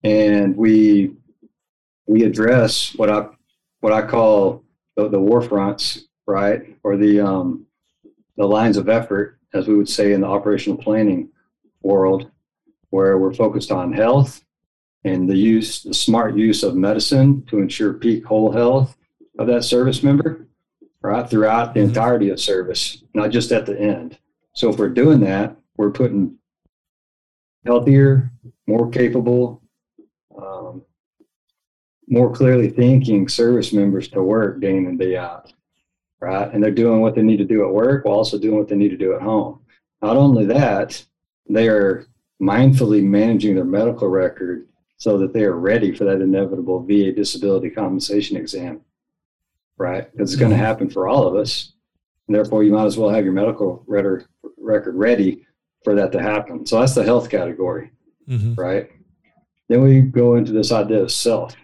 and 0.04 0.56
we 0.56 1.16
we 2.06 2.22
address 2.22 2.94
what 2.94 3.10
I 3.10 3.26
what 3.80 3.92
I 3.92 4.02
call 4.02 4.64
the, 4.96 5.08
the 5.08 5.18
war 5.18 5.42
fronts, 5.42 6.04
right, 6.26 6.76
or 6.84 6.96
the 6.96 7.20
um, 7.20 7.66
the 8.36 8.46
lines 8.46 8.76
of 8.76 8.88
effort, 8.88 9.40
as 9.52 9.66
we 9.66 9.74
would 9.74 9.88
say 9.88 10.12
in 10.12 10.20
the 10.20 10.28
operational 10.28 10.78
planning 10.78 11.28
world, 11.82 12.30
where 12.90 13.18
we're 13.18 13.34
focused 13.34 13.72
on 13.72 13.92
health 13.92 14.44
and 15.08 15.28
the 15.28 15.36
use, 15.36 15.82
the 15.82 15.94
smart 15.94 16.36
use 16.36 16.62
of 16.62 16.76
medicine 16.76 17.44
to 17.46 17.58
ensure 17.58 17.94
peak 17.94 18.24
whole 18.24 18.52
health 18.52 18.96
of 19.38 19.46
that 19.46 19.64
service 19.64 20.02
member 20.02 20.46
right 21.00 21.28
throughout 21.28 21.74
the 21.74 21.80
mm-hmm. 21.80 21.88
entirety 21.88 22.30
of 22.30 22.40
service, 22.40 23.02
not 23.14 23.30
just 23.30 23.52
at 23.52 23.66
the 23.66 23.78
end. 23.78 24.18
So 24.54 24.70
if 24.70 24.78
we're 24.78 24.88
doing 24.88 25.20
that, 25.20 25.56
we're 25.76 25.90
putting 25.90 26.36
healthier, 27.64 28.32
more 28.66 28.90
capable, 28.90 29.62
um, 30.36 30.82
more 32.08 32.32
clearly 32.32 32.68
thinking 32.68 33.28
service 33.28 33.72
members 33.72 34.08
to 34.08 34.22
work 34.22 34.60
day 34.60 34.76
in 34.76 34.86
and 34.86 34.98
day 34.98 35.16
out, 35.16 35.52
right? 36.20 36.52
And 36.52 36.62
they're 36.62 36.70
doing 36.70 37.00
what 37.00 37.14
they 37.14 37.22
need 37.22 37.36
to 37.36 37.44
do 37.44 37.64
at 37.64 37.72
work 37.72 38.04
while 38.04 38.16
also 38.16 38.38
doing 38.38 38.58
what 38.58 38.68
they 38.68 38.76
need 38.76 38.90
to 38.90 38.96
do 38.96 39.14
at 39.14 39.22
home. 39.22 39.60
Not 40.02 40.16
only 40.16 40.46
that, 40.46 41.04
they 41.48 41.68
are 41.68 42.06
mindfully 42.40 43.02
managing 43.02 43.54
their 43.54 43.64
medical 43.64 44.08
record 44.08 44.67
so 44.99 45.17
that 45.19 45.33
they 45.33 45.45
are 45.45 45.57
ready 45.57 45.95
for 45.95 46.05
that 46.05 46.21
inevitable 46.21 46.83
VA 46.83 47.12
disability 47.12 47.71
compensation 47.71 48.37
exam 48.37 48.83
right? 49.78 50.11
Because 50.12 50.33
it's 50.33 50.38
going 50.38 50.50
to 50.50 50.57
mm-hmm. 50.57 50.64
happen 50.64 50.90
for 50.90 51.09
all 51.09 51.26
of 51.26 51.37
us. 51.37 51.73
And 52.26 52.35
therefore, 52.35 52.62
you 52.62 52.73
might 52.73 52.85
as 52.85 52.99
well 52.99 53.09
have 53.09 53.25
your 53.25 53.33
medical 53.33 53.83
record 53.87 54.26
ready 54.59 55.47
for 55.83 55.95
that 55.95 56.12
to 56.12 56.21
happen. 56.21 56.67
So 56.67 56.78
that's 56.78 56.95
the 56.95 57.05
health 57.05 57.31
category, 57.31 57.90
mm-hmm. 58.28 58.55
right? 58.55 58.90
Then 59.69 59.83
we 59.83 60.00
go 60.00 60.35
into 60.35 60.52
this 60.52 60.73
idea 60.73 61.02
of 61.02 61.12
self 61.12 61.55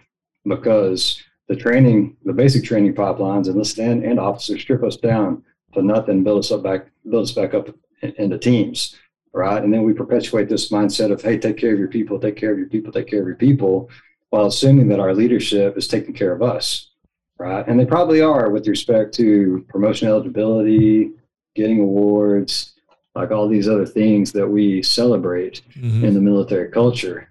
because 0.45 1.21
the 1.47 1.55
training, 1.55 2.17
the 2.23 2.33
basic 2.33 2.63
training 2.63 2.95
pipelines 2.95 3.47
and 3.47 3.59
the 3.59 3.65
stand 3.65 4.03
and 4.03 4.19
officers 4.19 4.61
strip 4.61 4.83
us 4.83 4.97
down 4.97 5.43
to 5.73 5.83
nothing, 5.83 6.23
build 6.23 6.39
us 6.39 6.51
up 6.51 6.63
back, 6.63 6.87
build 7.09 7.23
us 7.23 7.31
back 7.31 7.53
up 7.53 7.67
into 8.01 8.37
teams, 8.37 8.95
right? 9.35 9.63
And 9.63 9.71
then 9.71 9.83
we 9.83 9.93
perpetuate 9.93 10.49
this 10.49 10.71
mindset 10.71 11.11
of, 11.11 11.21
hey, 11.21 11.37
take 11.37 11.57
care 11.57 11.73
of 11.73 11.79
your 11.79 11.89
people, 11.89 12.19
take 12.19 12.37
care 12.37 12.51
of 12.51 12.57
your 12.57 12.69
people, 12.69 12.91
take 12.91 13.07
care 13.07 13.19
of 13.19 13.27
your 13.27 13.35
people, 13.35 13.89
while 14.31 14.47
assuming 14.47 14.87
that 14.87 14.99
our 14.99 15.13
leadership 15.13 15.77
is 15.77 15.87
taking 15.87 16.13
care 16.13 16.33
of 16.33 16.41
us 16.41 16.89
right? 17.37 17.67
And 17.67 17.79
they 17.79 17.85
probably 17.85 18.21
are 18.21 18.49
with 18.49 18.67
respect 18.67 19.13
to 19.15 19.65
promotion 19.69 20.07
eligibility, 20.07 21.11
getting 21.55 21.79
awards, 21.79 22.73
like 23.13 23.31
all 23.31 23.47
these 23.47 23.67
other 23.67 23.85
things 23.85 24.31
that 24.33 24.47
we 24.47 24.81
celebrate 24.83 25.61
mm-hmm. 25.77 26.03
in 26.03 26.13
the 26.13 26.21
military 26.21 26.69
culture. 26.69 27.29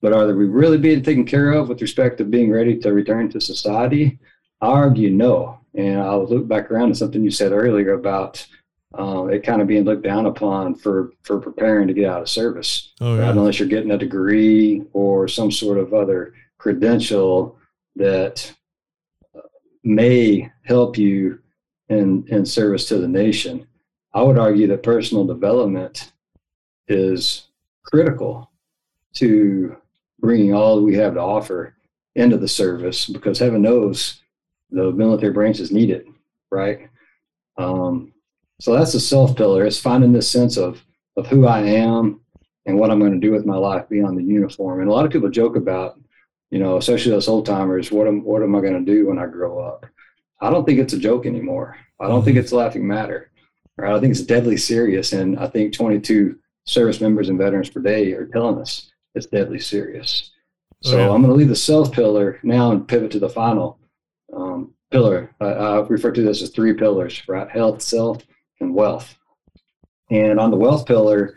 But 0.00 0.12
are 0.12 0.26
we 0.34 0.46
really 0.46 0.78
being 0.78 1.02
taken 1.02 1.24
care 1.24 1.52
of 1.52 1.68
with 1.68 1.80
respect 1.80 2.18
to 2.18 2.24
being 2.24 2.50
ready 2.50 2.76
to 2.78 2.92
return 2.92 3.30
to 3.30 3.40
society? 3.40 4.18
I 4.60 4.66
argue 4.66 5.10
no. 5.10 5.60
And 5.74 6.00
I'll 6.00 6.26
look 6.26 6.46
back 6.48 6.70
around 6.70 6.88
to 6.88 6.94
something 6.94 7.22
you 7.22 7.30
said 7.30 7.52
earlier 7.52 7.94
about 7.94 8.46
um, 8.94 9.32
it 9.32 9.42
kind 9.42 9.62
of 9.62 9.68
being 9.68 9.84
looked 9.84 10.02
down 10.02 10.26
upon 10.26 10.74
for 10.74 11.12
for 11.22 11.38
preparing 11.38 11.88
to 11.88 11.94
get 11.94 12.08
out 12.10 12.22
of 12.22 12.28
service, 12.28 12.92
oh, 13.00 13.16
yeah. 13.16 13.22
right? 13.22 13.30
unless 13.30 13.58
you're 13.58 13.68
getting 13.68 13.92
a 13.92 13.98
degree 13.98 14.82
or 14.92 15.28
some 15.28 15.50
sort 15.50 15.78
of 15.78 15.94
other 15.94 16.34
credential 16.58 17.56
that 17.96 18.52
may 19.84 20.50
help 20.62 20.96
you 20.96 21.38
in, 21.88 22.24
in 22.28 22.46
service 22.46 22.86
to 22.86 22.98
the 22.98 23.08
nation. 23.08 23.66
I 24.14 24.22
would 24.22 24.38
argue 24.38 24.66
that 24.68 24.82
personal 24.82 25.24
development 25.24 26.12
is 26.88 27.48
critical 27.82 28.50
to 29.14 29.76
bringing 30.20 30.54
all 30.54 30.76
that 30.76 30.82
we 30.82 30.94
have 30.94 31.14
to 31.14 31.20
offer 31.20 31.74
into 32.14 32.36
the 32.36 32.48
service 32.48 33.06
because 33.06 33.38
heaven 33.38 33.62
knows 33.62 34.20
the 34.70 34.92
military 34.92 35.32
branches 35.32 35.72
need 35.72 35.90
it, 35.90 36.06
right? 36.50 36.88
Um, 37.58 38.12
so 38.60 38.74
that's 38.74 38.92
the 38.92 39.00
self 39.00 39.36
pillar. 39.36 39.64
It's 39.64 39.80
finding 39.80 40.12
this 40.12 40.30
sense 40.30 40.56
of 40.56 40.84
of 41.16 41.26
who 41.26 41.46
I 41.46 41.60
am 41.60 42.20
and 42.66 42.78
what 42.78 42.90
I'm 42.90 43.00
going 43.00 43.12
to 43.12 43.26
do 43.26 43.32
with 43.32 43.44
my 43.44 43.56
life 43.56 43.88
beyond 43.88 44.16
the 44.16 44.24
uniform. 44.24 44.80
And 44.80 44.88
a 44.88 44.92
lot 44.92 45.04
of 45.04 45.12
people 45.12 45.28
joke 45.28 45.56
about 45.56 45.98
you 46.52 46.58
know, 46.58 46.76
especially 46.76 47.10
those 47.10 47.28
old 47.28 47.46
timers, 47.46 47.90
what 47.90 48.06
am 48.06 48.22
what 48.22 48.42
am 48.42 48.54
I 48.54 48.60
going 48.60 48.84
to 48.84 48.92
do 48.92 49.08
when 49.08 49.18
I 49.18 49.26
grow 49.26 49.58
up? 49.58 49.86
I 50.40 50.50
don't 50.50 50.66
think 50.66 50.78
it's 50.78 50.92
a 50.92 50.98
joke 50.98 51.24
anymore. 51.24 51.78
I 51.98 52.08
don't 52.08 52.22
think 52.22 52.36
mm-hmm. 52.36 52.42
it's 52.44 52.52
a 52.52 52.56
laughing 52.56 52.86
matter. 52.86 53.30
Right? 53.78 53.94
I 53.94 53.98
think 53.98 54.10
it's 54.10 54.20
deadly 54.20 54.58
serious, 54.58 55.14
and 55.14 55.38
I 55.38 55.46
think 55.46 55.72
22 55.72 56.38
service 56.66 57.00
members 57.00 57.30
and 57.30 57.38
veterans 57.38 57.70
per 57.70 57.80
day 57.80 58.12
are 58.12 58.26
telling 58.26 58.58
us 58.58 58.92
it's 59.14 59.26
deadly 59.26 59.58
serious. 59.58 60.30
Oh, 60.84 60.90
so 60.90 60.96
oh, 60.96 60.98
yeah. 60.98 61.10
I'm 61.10 61.22
going 61.22 61.32
to 61.32 61.38
leave 61.38 61.48
the 61.48 61.56
self 61.56 61.90
pillar 61.90 62.38
now 62.42 62.70
and 62.70 62.86
pivot 62.86 63.10
to 63.12 63.18
the 63.18 63.30
final 63.30 63.78
um, 64.36 64.74
pillar. 64.90 65.34
I, 65.40 65.46
I 65.46 65.80
refer 65.86 66.12
to 66.12 66.22
this 66.22 66.42
as 66.42 66.50
three 66.50 66.74
pillars: 66.74 67.22
right? 67.28 67.48
Health, 67.48 67.80
self, 67.80 68.26
and 68.62 68.74
wealth. 68.74 69.16
And 70.10 70.38
on 70.38 70.50
the 70.50 70.56
wealth 70.56 70.86
pillar, 70.86 71.34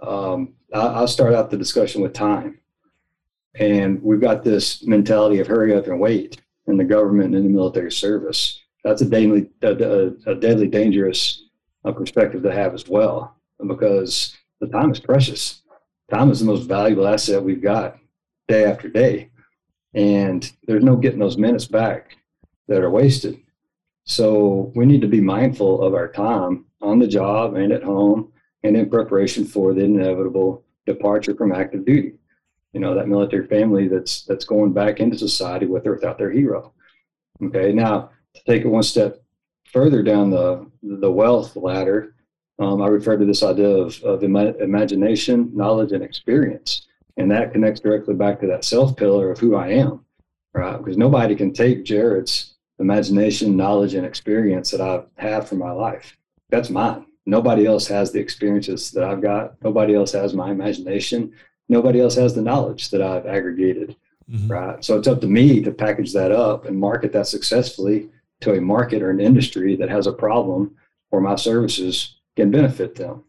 um, 0.00 0.54
I'll 0.72 1.08
start 1.08 1.34
out 1.34 1.50
the 1.50 1.56
discussion 1.56 2.02
with 2.02 2.12
time. 2.12 2.60
And 3.58 4.02
we've 4.02 4.20
got 4.20 4.44
this 4.44 4.84
mentality 4.86 5.40
of 5.40 5.46
hurry 5.46 5.74
up 5.74 5.86
and 5.86 5.98
wait 5.98 6.40
in 6.66 6.76
the 6.76 6.84
government 6.84 7.34
and 7.34 7.44
in 7.46 7.52
the 7.52 7.56
military 7.56 7.92
service. 7.92 8.60
That's 8.84 9.00
a 9.00 9.06
deadly, 9.06 9.48
a, 9.62 10.10
a 10.26 10.34
deadly 10.34 10.68
dangerous 10.68 11.44
uh, 11.84 11.92
perspective 11.92 12.42
to 12.42 12.52
have 12.52 12.74
as 12.74 12.86
well, 12.86 13.36
because 13.66 14.36
the 14.60 14.66
time 14.68 14.90
is 14.90 15.00
precious. 15.00 15.62
Time 16.10 16.30
is 16.30 16.40
the 16.40 16.46
most 16.46 16.64
valuable 16.64 17.08
asset 17.08 17.42
we've 17.42 17.62
got 17.62 17.96
day 18.48 18.64
after 18.64 18.88
day. 18.88 19.30
And 19.94 20.50
there's 20.66 20.84
no 20.84 20.96
getting 20.96 21.18
those 21.18 21.38
minutes 21.38 21.64
back 21.64 22.16
that 22.68 22.82
are 22.82 22.90
wasted. 22.90 23.38
So 24.04 24.72
we 24.76 24.84
need 24.84 25.00
to 25.00 25.08
be 25.08 25.20
mindful 25.20 25.82
of 25.82 25.94
our 25.94 26.08
time 26.08 26.65
on 26.80 26.98
the 26.98 27.06
job 27.06 27.54
and 27.54 27.72
at 27.72 27.82
home 27.82 28.32
and 28.62 28.76
in 28.76 28.90
preparation 28.90 29.44
for 29.44 29.72
the 29.72 29.84
inevitable 29.84 30.64
departure 30.86 31.34
from 31.34 31.52
active 31.52 31.84
duty. 31.84 32.14
You 32.72 32.80
know 32.80 32.94
that 32.94 33.08
military 33.08 33.46
family 33.46 33.88
that's 33.88 34.22
that's 34.24 34.44
going 34.44 34.72
back 34.72 35.00
into 35.00 35.16
society 35.16 35.66
with 35.66 35.86
or 35.86 35.94
without 35.94 36.18
their 36.18 36.30
hero. 36.30 36.72
Okay 37.42 37.72
now 37.72 38.10
to 38.34 38.42
take 38.44 38.62
it 38.62 38.68
one 38.68 38.82
step 38.82 39.22
further 39.72 40.02
down 40.02 40.30
the 40.30 40.70
the 40.82 41.10
wealth 41.10 41.56
ladder 41.56 42.14
um, 42.58 42.82
i 42.82 42.86
refer 42.86 43.16
to 43.16 43.24
this 43.24 43.42
idea 43.42 43.68
of, 43.68 44.02
of 44.02 44.22
ima- 44.22 44.54
imagination 44.60 45.50
knowledge 45.54 45.92
and 45.92 46.02
experience. 46.02 46.86
And 47.18 47.30
that 47.30 47.52
connects 47.54 47.80
directly 47.80 48.14
back 48.14 48.40
to 48.40 48.46
that 48.48 48.64
self 48.64 48.94
pillar 48.96 49.30
of 49.30 49.38
who 49.38 49.56
i 49.56 49.68
am 49.68 50.04
right? 50.52 50.76
Because 50.76 50.98
nobody 50.98 51.34
can 51.34 51.52
take 51.52 51.84
jared's 51.84 52.56
imagination 52.78 53.56
knowledge 53.56 53.94
and 53.94 54.04
experience 54.04 54.70
that 54.70 54.82
i 54.82 54.92
have 54.92 55.06
had 55.16 55.48
for 55.48 55.54
my 55.54 55.70
life 55.70 56.14
that's 56.50 56.70
mine 56.70 57.06
nobody 57.26 57.66
else 57.66 57.86
has 57.86 58.12
the 58.12 58.20
experiences 58.20 58.90
that 58.90 59.04
i've 59.04 59.22
got 59.22 59.54
nobody 59.62 59.94
else 59.94 60.12
has 60.12 60.34
my 60.34 60.50
imagination 60.50 61.32
nobody 61.68 62.00
else 62.00 62.14
has 62.14 62.34
the 62.34 62.42
knowledge 62.42 62.90
that 62.90 63.02
I've 63.02 63.26
aggregated. 63.26 63.96
Mm-hmm. 64.30 64.48
Right. 64.48 64.84
So 64.84 64.98
it's 64.98 65.08
up 65.08 65.20
to 65.20 65.28
me 65.28 65.62
to 65.62 65.70
package 65.70 66.12
that 66.12 66.32
up 66.32 66.64
and 66.64 66.78
market 66.78 67.12
that 67.12 67.28
successfully 67.28 68.08
to 68.40 68.54
a 68.54 68.60
market 68.60 69.02
or 69.02 69.10
an 69.10 69.20
industry 69.20 69.76
that 69.76 69.88
has 69.88 70.06
a 70.06 70.12
problem 70.12 70.74
where 71.10 71.22
my 71.22 71.36
services 71.36 72.18
can 72.34 72.50
benefit 72.50 72.96
them. 72.96 73.22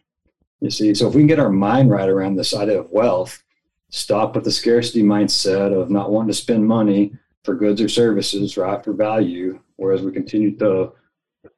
You 0.59 0.71
see, 0.71 0.95
so 0.95 1.07
if 1.07 1.13
we 1.13 1.21
can 1.21 1.27
get 1.27 1.39
our 1.39 1.51
mind 1.51 1.91
right 1.91 2.09
around 2.09 2.35
this 2.35 2.55
idea 2.55 2.79
of 2.79 2.89
wealth, 2.89 3.43
stop 3.89 4.35
with 4.35 4.43
the 4.43 4.51
scarcity 4.51 5.03
mindset 5.03 5.71
of 5.71 5.91
not 5.91 6.11
wanting 6.11 6.29
to 6.29 6.33
spend 6.33 6.67
money 6.67 7.13
for 7.43 7.53
goods 7.53 7.79
or 7.79 7.87
services, 7.87 8.57
right, 8.57 8.83
for 8.83 8.91
value, 8.91 9.59
whereas 9.75 10.01
we 10.01 10.11
continue 10.11 10.57
to 10.57 10.93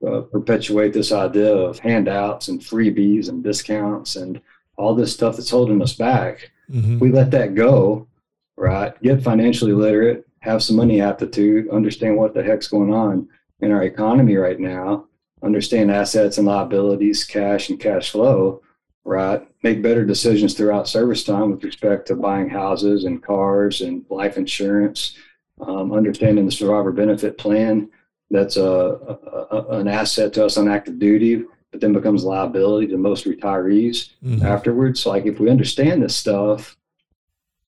uh, 0.06 0.22
perpetuate 0.22 0.94
this 0.94 1.12
idea 1.12 1.54
of 1.54 1.80
handouts 1.80 2.48
and 2.48 2.62
freebies 2.62 3.30
and 3.30 3.44
discounts 3.44 4.16
and 4.16 4.42
all 4.78 4.96
this 4.96 5.14
stuff 5.14 5.36
that's 5.36 5.50
holding 5.50 5.82
us 5.82 5.94
back. 5.94 6.52
Mm-hmm. 6.72 7.00
We 7.00 7.12
let 7.12 7.32
that 7.32 7.56
go, 7.56 8.08
right? 8.56 9.00
Get 9.02 9.24
financially 9.24 9.74
literate, 9.74 10.26
have 10.40 10.64
some 10.64 10.78
money 10.78 11.02
aptitude, 11.02 11.70
understand 11.70 12.16
what 12.16 12.34
the 12.34 12.44
heck's 12.44 12.68
going 12.68 12.94
on 12.94 13.28
in 13.62 13.72
our 13.72 13.84
economy 13.84 14.36
right 14.36 14.60
now, 14.60 15.06
understand 15.44 15.92
assets 15.92 16.38
and 16.38 16.48
liabilities, 16.48 17.26
cash 17.26 17.70
and 17.70 17.80
cash 17.80 18.12
flow, 18.12 18.62
right? 19.04 19.46
Make 19.64 19.82
better 19.82 20.06
decisions 20.06 20.54
throughout 20.54 20.88
service 20.88 21.24
time 21.24 21.52
with 21.52 21.64
respect 21.64 22.08
to 22.08 22.16
buying 22.16 22.50
houses 22.50 23.04
and 23.04 23.22
cars 23.22 23.82
and 23.82 24.06
life 24.10 24.38
insurance, 24.38 25.18
um, 25.60 25.92
understanding 25.92 26.46
the 26.46 26.52
survivor 26.52 26.92
benefit 26.92 27.38
plan 27.38 27.90
that's 28.32 28.58
a, 28.58 29.18
a, 29.52 29.66
an 29.72 29.88
asset 29.88 30.34
to 30.34 30.46
us 30.46 30.58
on 30.58 30.70
active 30.70 31.00
duty, 31.00 31.46
but 31.72 31.82
then 31.82 31.94
becomes 31.94 32.24
liability 32.24 32.88
to 32.88 32.98
most 32.98 33.26
retirees 33.26 34.12
mm-hmm. 34.24 34.46
afterwards. 34.46 35.00
So 35.00 35.10
like 35.10 35.26
if 35.26 35.40
we 35.40 35.50
understand 35.50 36.04
this 36.04 36.16
stuff, 36.16 36.78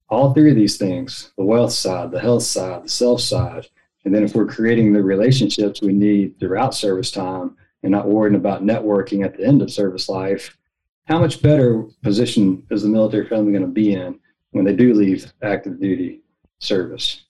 all 0.08 0.32
three 0.32 0.50
of 0.50 0.56
these 0.56 0.76
things, 0.78 1.32
the 1.36 1.44
wealth 1.44 1.72
side, 1.72 2.10
the 2.10 2.20
health 2.20 2.42
side, 2.42 2.84
the 2.84 2.88
self 2.88 3.20
side, 3.20 3.66
and 4.04 4.14
then 4.14 4.24
if 4.24 4.34
we're 4.34 4.46
creating 4.46 4.92
the 4.92 5.02
relationships 5.02 5.82
we 5.82 5.92
need 5.92 6.38
throughout 6.40 6.74
service 6.74 7.10
time 7.10 7.56
and 7.82 7.92
not 7.92 8.08
worrying 8.08 8.36
about 8.36 8.64
networking 8.64 9.24
at 9.24 9.36
the 9.36 9.44
end 9.44 9.60
of 9.60 9.70
service 9.70 10.08
life, 10.08 10.56
how 11.04 11.18
much 11.18 11.42
better 11.42 11.84
position 12.02 12.66
is 12.70 12.82
the 12.82 12.88
military 12.88 13.26
family 13.28 13.52
going 13.52 13.62
to 13.62 13.68
be 13.68 13.92
in 13.92 14.18
when 14.52 14.64
they 14.64 14.74
do 14.74 14.94
leave 14.94 15.32
active 15.42 15.80
duty 15.80 16.20
service? 16.58 17.24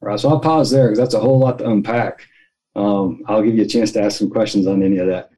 All 0.00 0.08
right, 0.08 0.18
so 0.18 0.28
I'll 0.28 0.40
pause 0.40 0.70
there 0.70 0.86
because 0.88 0.98
that's 0.98 1.14
a 1.14 1.20
whole 1.20 1.38
lot 1.38 1.58
to 1.58 1.70
unpack. 1.70 2.26
Um, 2.74 3.22
I'll 3.26 3.42
give 3.42 3.54
you 3.54 3.64
a 3.64 3.68
chance 3.68 3.92
to 3.92 4.02
ask 4.02 4.18
some 4.18 4.30
questions 4.30 4.66
on 4.66 4.82
any 4.82 4.98
of 4.98 5.06
that. 5.08 5.30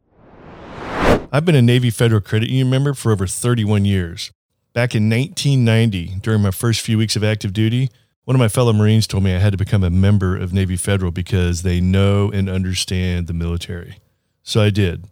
I've 1.33 1.45
been 1.45 1.57
a 1.57 1.63
Navy 1.63 1.91
Federal 1.91 2.21
Credit 2.21 2.49
Union 2.49 2.71
member 2.71 2.95
for 2.95 3.11
over 3.11 3.27
31 3.27 3.85
years. 3.85 4.31
Back 4.73 4.95
in 4.95 5.11
1990, 5.11 6.21
during 6.21 6.43
my 6.43 6.51
first 6.51 6.81
few 6.81 6.99
weeks 6.99 7.17
of 7.17 7.25
active 7.25 7.53
duty, 7.53 7.91
one 8.25 8.35
of 8.35 8.39
my 8.39 8.49
fellow 8.49 8.73
Marines 8.73 9.07
told 9.07 9.25
me 9.25 9.35
I 9.35 9.39
had 9.39 9.53
to 9.53 9.59
become 9.59 9.83
a 9.83 9.91
member 9.91 10.37
of 10.37 10.53
Navy 10.53 10.77
Federal 10.77 11.11
because 11.11 11.63
they 11.63 11.81
know 11.81 12.31
and 12.31 12.49
understand 12.49 13.27
the 13.27 13.35
military. 13.35 13.99
So 14.43 14.61
I 14.61 14.71
did. 14.71 15.05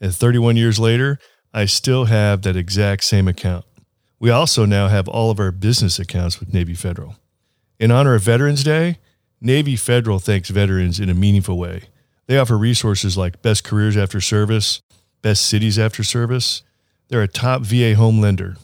And 0.00 0.14
31 0.14 0.56
years 0.56 0.78
later, 0.78 1.18
I 1.52 1.64
still 1.64 2.06
have 2.06 2.42
that 2.42 2.56
exact 2.56 3.04
same 3.04 3.26
account. 3.26 3.64
We 4.18 4.30
also 4.30 4.64
now 4.64 4.88
have 4.88 5.08
all 5.08 5.30
of 5.30 5.40
our 5.40 5.50
business 5.50 5.98
accounts 5.98 6.40
with 6.40 6.52
Navy 6.52 6.74
Federal. 6.74 7.16
In 7.78 7.90
honor 7.90 8.14
of 8.14 8.22
Veterans 8.22 8.64
Day, 8.64 8.98
Navy 9.44 9.76
Federal 9.76 10.20
thanks 10.20 10.48
veterans 10.48 10.98
in 10.98 11.10
a 11.10 11.14
meaningful 11.14 11.58
way. 11.58 11.82
They 12.26 12.38
offer 12.38 12.56
resources 12.56 13.18
like 13.18 13.42
Best 13.42 13.62
Careers 13.62 13.94
After 13.94 14.18
Service, 14.18 14.80
Best 15.20 15.46
Cities 15.46 15.78
After 15.78 16.02
Service. 16.02 16.62
They're 17.08 17.22
a 17.22 17.28
top 17.28 17.60
VA 17.60 17.94
home 17.94 18.22
lender. 18.22 18.56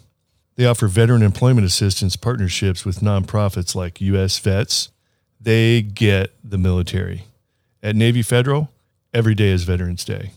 They 0.57 0.65
offer 0.65 0.89
veteran 0.89 1.21
employment 1.23 1.67
assistance 1.67 2.17
partnerships 2.17 2.87
with 2.87 3.01
nonprofits 3.01 3.75
like 3.75 4.01
U.S. 4.01 4.39
Vets. 4.39 4.91
They 5.39 5.83
get 5.83 6.35
the 6.43 6.57
military. 6.57 7.25
At 7.83 7.95
Navy 7.95 8.23
Federal, 8.23 8.71
every 9.13 9.35
day 9.35 9.49
is 9.49 9.65
Veterans 9.65 10.03
Day. 10.03 10.31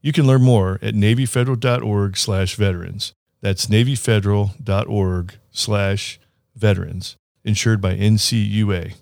You 0.00 0.12
can 0.12 0.26
learn 0.26 0.42
more 0.42 0.78
at 0.80 0.94
NavyFederal.org 0.94 2.16
slash 2.16 2.54
veterans. 2.56 3.12
That's 3.42 3.66
NavyFederal.org 3.66 5.34
slash 5.50 6.18
veterans, 6.56 7.16
insured 7.44 7.82
by 7.82 7.94
NCUA 7.94 8.94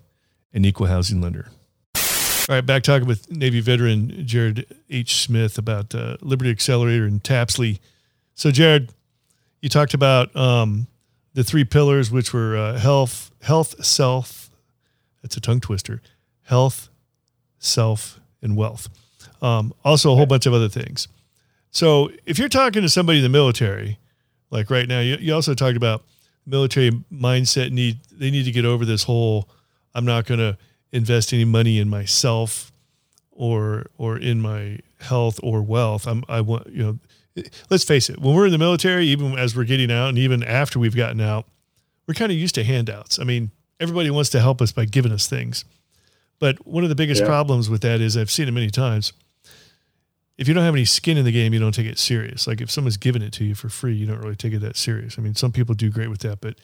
an 0.53 0.65
equal 0.65 0.87
housing 0.87 1.21
lender. 1.21 1.49
All 2.49 2.55
right, 2.55 2.65
back 2.65 2.83
talking 2.83 3.07
with 3.07 3.31
Navy 3.31 3.61
veteran 3.61 4.25
Jared 4.25 4.65
H. 4.89 5.23
Smith 5.23 5.57
about 5.57 5.93
uh, 5.93 6.17
Liberty 6.21 6.49
Accelerator 6.49 7.05
and 7.05 7.23
Tapsley. 7.23 7.79
So, 8.33 8.51
Jared, 8.51 8.91
you 9.61 9.69
talked 9.69 9.93
about 9.93 10.35
um, 10.35 10.87
the 11.33 11.43
three 11.43 11.63
pillars, 11.63 12.11
which 12.11 12.33
were 12.33 12.57
uh, 12.57 12.77
health, 12.79 13.31
health, 13.41 13.85
self. 13.85 14.49
That's 15.21 15.37
a 15.37 15.39
tongue 15.39 15.61
twister. 15.61 16.01
Health, 16.43 16.89
self, 17.59 18.19
and 18.41 18.57
wealth. 18.57 18.89
Um, 19.41 19.73
also, 19.85 20.11
a 20.11 20.15
whole 20.15 20.25
bunch 20.25 20.45
of 20.45 20.53
other 20.53 20.69
things. 20.69 21.07
So, 21.69 22.09
if 22.25 22.39
you're 22.39 22.49
talking 22.49 22.81
to 22.81 22.89
somebody 22.89 23.19
in 23.19 23.23
the 23.23 23.29
military, 23.29 23.99
like 24.49 24.69
right 24.69 24.87
now, 24.87 24.99
you, 24.99 25.17
you 25.19 25.33
also 25.33 25.53
talked 25.53 25.77
about 25.77 26.03
military 26.45 26.91
mindset 27.13 27.71
need. 27.71 27.99
They 28.11 28.31
need 28.31 28.45
to 28.45 28.51
get 28.51 28.65
over 28.65 28.83
this 28.83 29.03
whole 29.03 29.47
I'm 29.93 30.05
not 30.05 30.25
going 30.25 30.39
to 30.39 30.57
invest 30.91 31.33
any 31.33 31.45
money 31.45 31.79
in 31.79 31.89
myself 31.89 32.71
or 33.31 33.85
or 33.97 34.17
in 34.17 34.41
my 34.41 34.79
health 34.99 35.39
or 35.41 35.61
wealth. 35.61 36.07
I'm 36.07 36.23
I 36.29 36.41
want 36.41 36.67
you 36.67 36.83
know. 36.83 36.99
Let's 37.69 37.85
face 37.85 38.09
it. 38.09 38.19
When 38.19 38.35
we're 38.35 38.45
in 38.45 38.51
the 38.51 38.57
military, 38.57 39.07
even 39.07 39.39
as 39.39 39.55
we're 39.55 39.63
getting 39.63 39.89
out, 39.89 40.09
and 40.09 40.17
even 40.17 40.43
after 40.43 40.79
we've 40.79 40.95
gotten 40.95 41.21
out, 41.21 41.45
we're 42.05 42.13
kind 42.13 42.29
of 42.29 42.37
used 42.37 42.55
to 42.55 42.63
handouts. 42.63 43.19
I 43.19 43.23
mean, 43.23 43.51
everybody 43.79 44.09
wants 44.09 44.29
to 44.31 44.41
help 44.41 44.61
us 44.61 44.73
by 44.73 44.83
giving 44.83 45.13
us 45.13 45.27
things. 45.27 45.63
But 46.39 46.67
one 46.67 46.83
of 46.83 46.89
the 46.89 46.95
biggest 46.95 47.21
yeah. 47.21 47.27
problems 47.27 47.69
with 47.69 47.81
that 47.83 48.01
is 48.01 48.17
I've 48.17 48.29
seen 48.29 48.49
it 48.49 48.51
many 48.51 48.69
times. 48.69 49.13
If 50.37 50.47
you 50.47 50.53
don't 50.53 50.63
have 50.63 50.73
any 50.73 50.85
skin 50.85 51.17
in 51.17 51.23
the 51.23 51.31
game, 51.31 51.53
you 51.53 51.59
don't 51.59 51.71
take 51.71 51.85
it 51.85 51.99
serious. 51.99 52.47
Like 52.47 52.59
if 52.59 52.69
someone's 52.69 52.97
giving 52.97 53.21
it 53.21 53.31
to 53.33 53.45
you 53.45 53.55
for 53.55 53.69
free, 53.69 53.93
you 53.93 54.05
don't 54.05 54.19
really 54.19 54.35
take 54.35 54.51
it 54.51 54.59
that 54.59 54.75
serious. 54.75 55.17
I 55.17 55.21
mean, 55.21 55.35
some 55.35 55.51
people 55.53 55.73
do 55.73 55.89
great 55.89 56.09
with 56.09 56.19
that, 56.21 56.41
but 56.41 56.55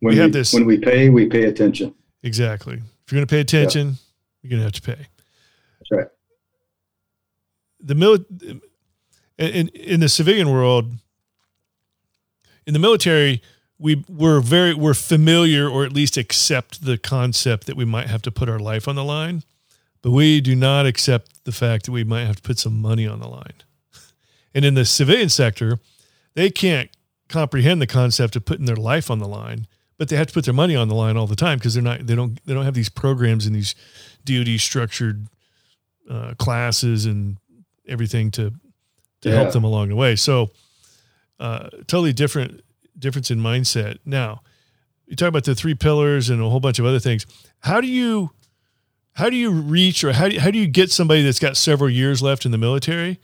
when 0.00 0.10
we, 0.10 0.14
we 0.14 0.22
have 0.22 0.32
this. 0.32 0.52
When 0.52 0.66
we 0.66 0.78
pay, 0.78 1.08
we 1.08 1.26
pay 1.26 1.44
attention. 1.44 1.94
Exactly. 2.22 2.74
If 2.74 3.12
you're 3.12 3.18
going 3.18 3.26
to 3.26 3.30
pay 3.30 3.40
attention, 3.40 3.86
yeah. 3.88 3.94
you're 4.42 4.50
going 4.50 4.60
to 4.60 4.64
have 4.64 4.72
to 4.72 4.82
pay. 4.82 5.06
That's 5.78 5.90
right. 5.90 6.08
The 7.80 7.94
mil- 7.94 8.24
in, 9.38 9.68
in 9.68 10.00
the 10.00 10.08
civilian 10.08 10.50
world, 10.50 10.92
in 12.66 12.72
the 12.72 12.80
military, 12.80 13.40
we 13.78 14.04
we're 14.08 14.40
very 14.40 14.74
we're 14.74 14.94
familiar 14.94 15.68
or 15.68 15.84
at 15.84 15.92
least 15.92 16.16
accept 16.16 16.84
the 16.84 16.98
concept 16.98 17.66
that 17.66 17.76
we 17.76 17.84
might 17.84 18.08
have 18.08 18.22
to 18.22 18.32
put 18.32 18.48
our 18.48 18.58
life 18.58 18.88
on 18.88 18.96
the 18.96 19.04
line, 19.04 19.44
but 20.02 20.10
we 20.10 20.40
do 20.40 20.56
not 20.56 20.84
accept 20.84 21.44
the 21.44 21.52
fact 21.52 21.86
that 21.86 21.92
we 21.92 22.02
might 22.02 22.24
have 22.24 22.36
to 22.36 22.42
put 22.42 22.58
some 22.58 22.80
money 22.80 23.06
on 23.06 23.20
the 23.20 23.28
line. 23.28 23.54
And 24.54 24.64
in 24.64 24.74
the 24.74 24.86
civilian 24.86 25.28
sector, 25.28 25.78
they 26.34 26.50
can't 26.50 26.90
comprehend 27.28 27.80
the 27.82 27.86
concept 27.86 28.34
of 28.34 28.46
putting 28.46 28.64
their 28.64 28.76
life 28.76 29.10
on 29.10 29.18
the 29.18 29.28
line 29.28 29.68
but 29.98 30.08
they 30.08 30.16
have 30.16 30.28
to 30.28 30.32
put 30.32 30.44
their 30.44 30.54
money 30.54 30.76
on 30.76 30.88
the 30.88 30.94
line 30.94 31.16
all 31.16 31.26
the 31.26 31.36
time 31.36 31.58
because 31.58 31.74
they're 31.74 31.82
not 31.82 32.06
they 32.06 32.14
don't 32.14 32.44
they 32.46 32.54
don't 32.54 32.64
have 32.64 32.74
these 32.74 32.88
programs 32.88 33.44
and 33.46 33.54
these 33.54 33.74
DoD 34.24 34.60
structured 34.60 35.26
uh, 36.08 36.34
classes 36.38 37.04
and 37.04 37.36
everything 37.86 38.30
to 38.30 38.52
to 39.20 39.28
yeah. 39.28 39.34
help 39.34 39.52
them 39.52 39.64
along 39.64 39.88
the 39.88 39.96
way. 39.96 40.14
So 40.16 40.50
uh, 41.40 41.68
totally 41.86 42.12
different 42.12 42.62
difference 42.98 43.30
in 43.30 43.40
mindset. 43.40 43.98
Now 44.04 44.42
you 45.06 45.16
talk 45.16 45.28
about 45.28 45.44
the 45.44 45.54
three 45.54 45.74
pillars 45.74 46.30
and 46.30 46.40
a 46.40 46.48
whole 46.48 46.60
bunch 46.60 46.78
of 46.78 46.86
other 46.86 47.00
things. 47.00 47.26
How 47.60 47.80
do 47.80 47.88
you 47.88 48.30
how 49.14 49.28
do 49.28 49.36
you 49.36 49.50
reach 49.50 50.04
or 50.04 50.12
how 50.12 50.28
do 50.28 50.34
you, 50.34 50.40
how 50.40 50.50
do 50.52 50.58
you 50.58 50.68
get 50.68 50.92
somebody 50.92 51.22
that's 51.22 51.40
got 51.40 51.56
several 51.56 51.90
years 51.90 52.22
left 52.22 52.46
in 52.46 52.52
the 52.52 52.58
military? 52.58 53.18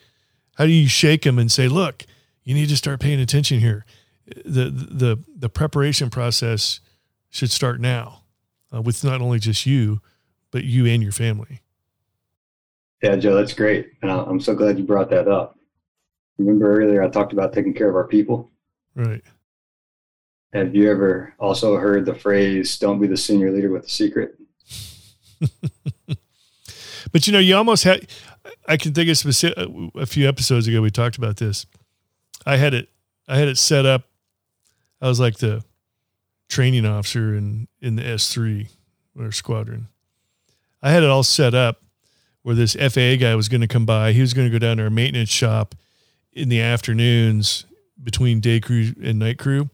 How 0.57 0.65
do 0.65 0.73
you 0.73 0.89
shake 0.89 1.23
them 1.23 1.39
and 1.39 1.51
say, 1.51 1.69
look, 1.69 2.05
you 2.43 2.55
need 2.55 2.69
to 2.69 2.77
start 2.77 3.01
paying 3.01 3.21
attention 3.21 3.61
here? 3.61 3.85
The 4.27 4.71
the 4.71 5.23
the 5.37 5.49
preparation 5.49 6.11
process 6.11 6.81
should 7.31 7.51
start 7.51 7.81
now 7.81 8.23
uh, 8.75 8.81
with 8.81 9.05
not 9.05 9.21
only 9.21 9.39
just 9.39 9.67
you 9.67 10.01
but 10.51 10.65
you 10.65 10.87
and 10.87 11.03
your 11.03 11.13
family. 11.13 11.61
Yeah 13.03 13.17
joe 13.17 13.35
that's 13.35 13.53
great. 13.53 13.93
And 14.03 14.11
i'm 14.11 14.41
so 14.41 14.55
glad 14.55 14.79
you 14.79 14.85
brought 14.85 15.11
that 15.11 15.29
up. 15.29 15.59
Remember 16.39 16.81
earlier 16.81 17.03
i 17.03 17.09
talked 17.09 17.33
about 17.33 17.53
taking 17.53 17.75
care 17.75 17.89
of 17.89 17.97
our 17.97 18.09
people. 18.09 18.51
Right. 18.95 19.23
Have 20.53 20.75
you 20.75 20.89
ever 20.91 21.35
also 21.41 21.77
heard 21.77 22.07
the 22.07 22.15
phrase 22.15 22.79
don't 22.79 23.01
be 23.01 23.07
the 23.07 23.17
senior 23.17 23.51
leader 23.51 23.71
with 23.71 23.87
a 23.87 23.91
secret 23.91 24.37
but 27.13 27.27
you 27.27 27.33
know 27.33 27.39
you 27.39 27.55
almost 27.55 27.85
had 27.85 28.09
i 28.67 28.77
can 28.79 28.95
think 28.95 29.11
of 29.11 29.19
specific, 29.19 29.69
a 29.97 30.07
few 30.07 30.27
episodes 30.27 30.67
ago 30.67 30.81
we 30.81 30.91
talked 30.91 31.19
about 31.19 31.37
this. 31.37 31.67
I 32.47 32.57
had 32.57 32.73
it 32.73 32.89
i 33.29 33.37
had 33.37 33.49
it 33.49 33.59
set 33.59 33.85
up 33.85 34.09
I 35.05 35.09
was 35.09 35.21
like 35.21 35.37
the 35.37 35.63
training 36.49 36.87
officer 36.87 37.37
in 37.37 37.69
in 37.83 37.97
the 37.97 38.07
S 38.07 38.33
three 38.33 38.69
or 39.19 39.33
squadron. 39.33 39.89
I 40.83 40.93
had 40.93 41.03
it 41.03 41.11
all 41.11 41.23
set 41.23 41.55
up 41.55 41.83
where 42.41 42.55
this 42.55 42.75
FAA 42.75 43.17
guy 43.17 43.35
was 43.35 43.51
going 43.51 43.61
to 43.61 43.69
come 43.69 43.85
by. 43.85 44.13
He 44.13 44.23
was 44.23 44.33
going 44.33 44.51
to 44.51 44.53
go 44.53 44.59
down 44.59 44.79
to 44.79 44.85
our 44.85 44.91
maintenance 44.91 45.29
shop 45.29 45.75
in 46.33 46.49
the 46.49 46.63
afternoons 46.63 47.67
between 48.03 48.41
day 48.41 48.61
crew 48.61 48.95
and 49.03 49.19
night 49.19 49.39
crew. 49.39 49.69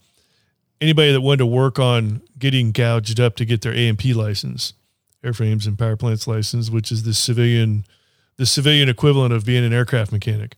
Anybody 0.80 1.12
that 1.12 1.20
wanted 1.20 1.38
to 1.38 1.46
work 1.46 1.78
on 1.78 2.22
getting 2.36 2.72
gouged 2.72 3.20
up 3.20 3.36
to 3.36 3.44
get 3.44 3.62
their 3.62 3.72
A&P 3.72 4.12
license, 4.12 4.72
airframes 5.22 5.64
and 5.64 5.78
power 5.78 5.96
plants 5.96 6.26
license, 6.26 6.70
which 6.70 6.90
is 6.90 7.04
the 7.04 7.14
civilian, 7.14 7.84
the 8.36 8.46
civilian 8.46 8.88
equivalent 8.88 9.32
of 9.32 9.44
being 9.44 9.64
an 9.64 9.72
aircraft 9.72 10.10
mechanic. 10.10 10.56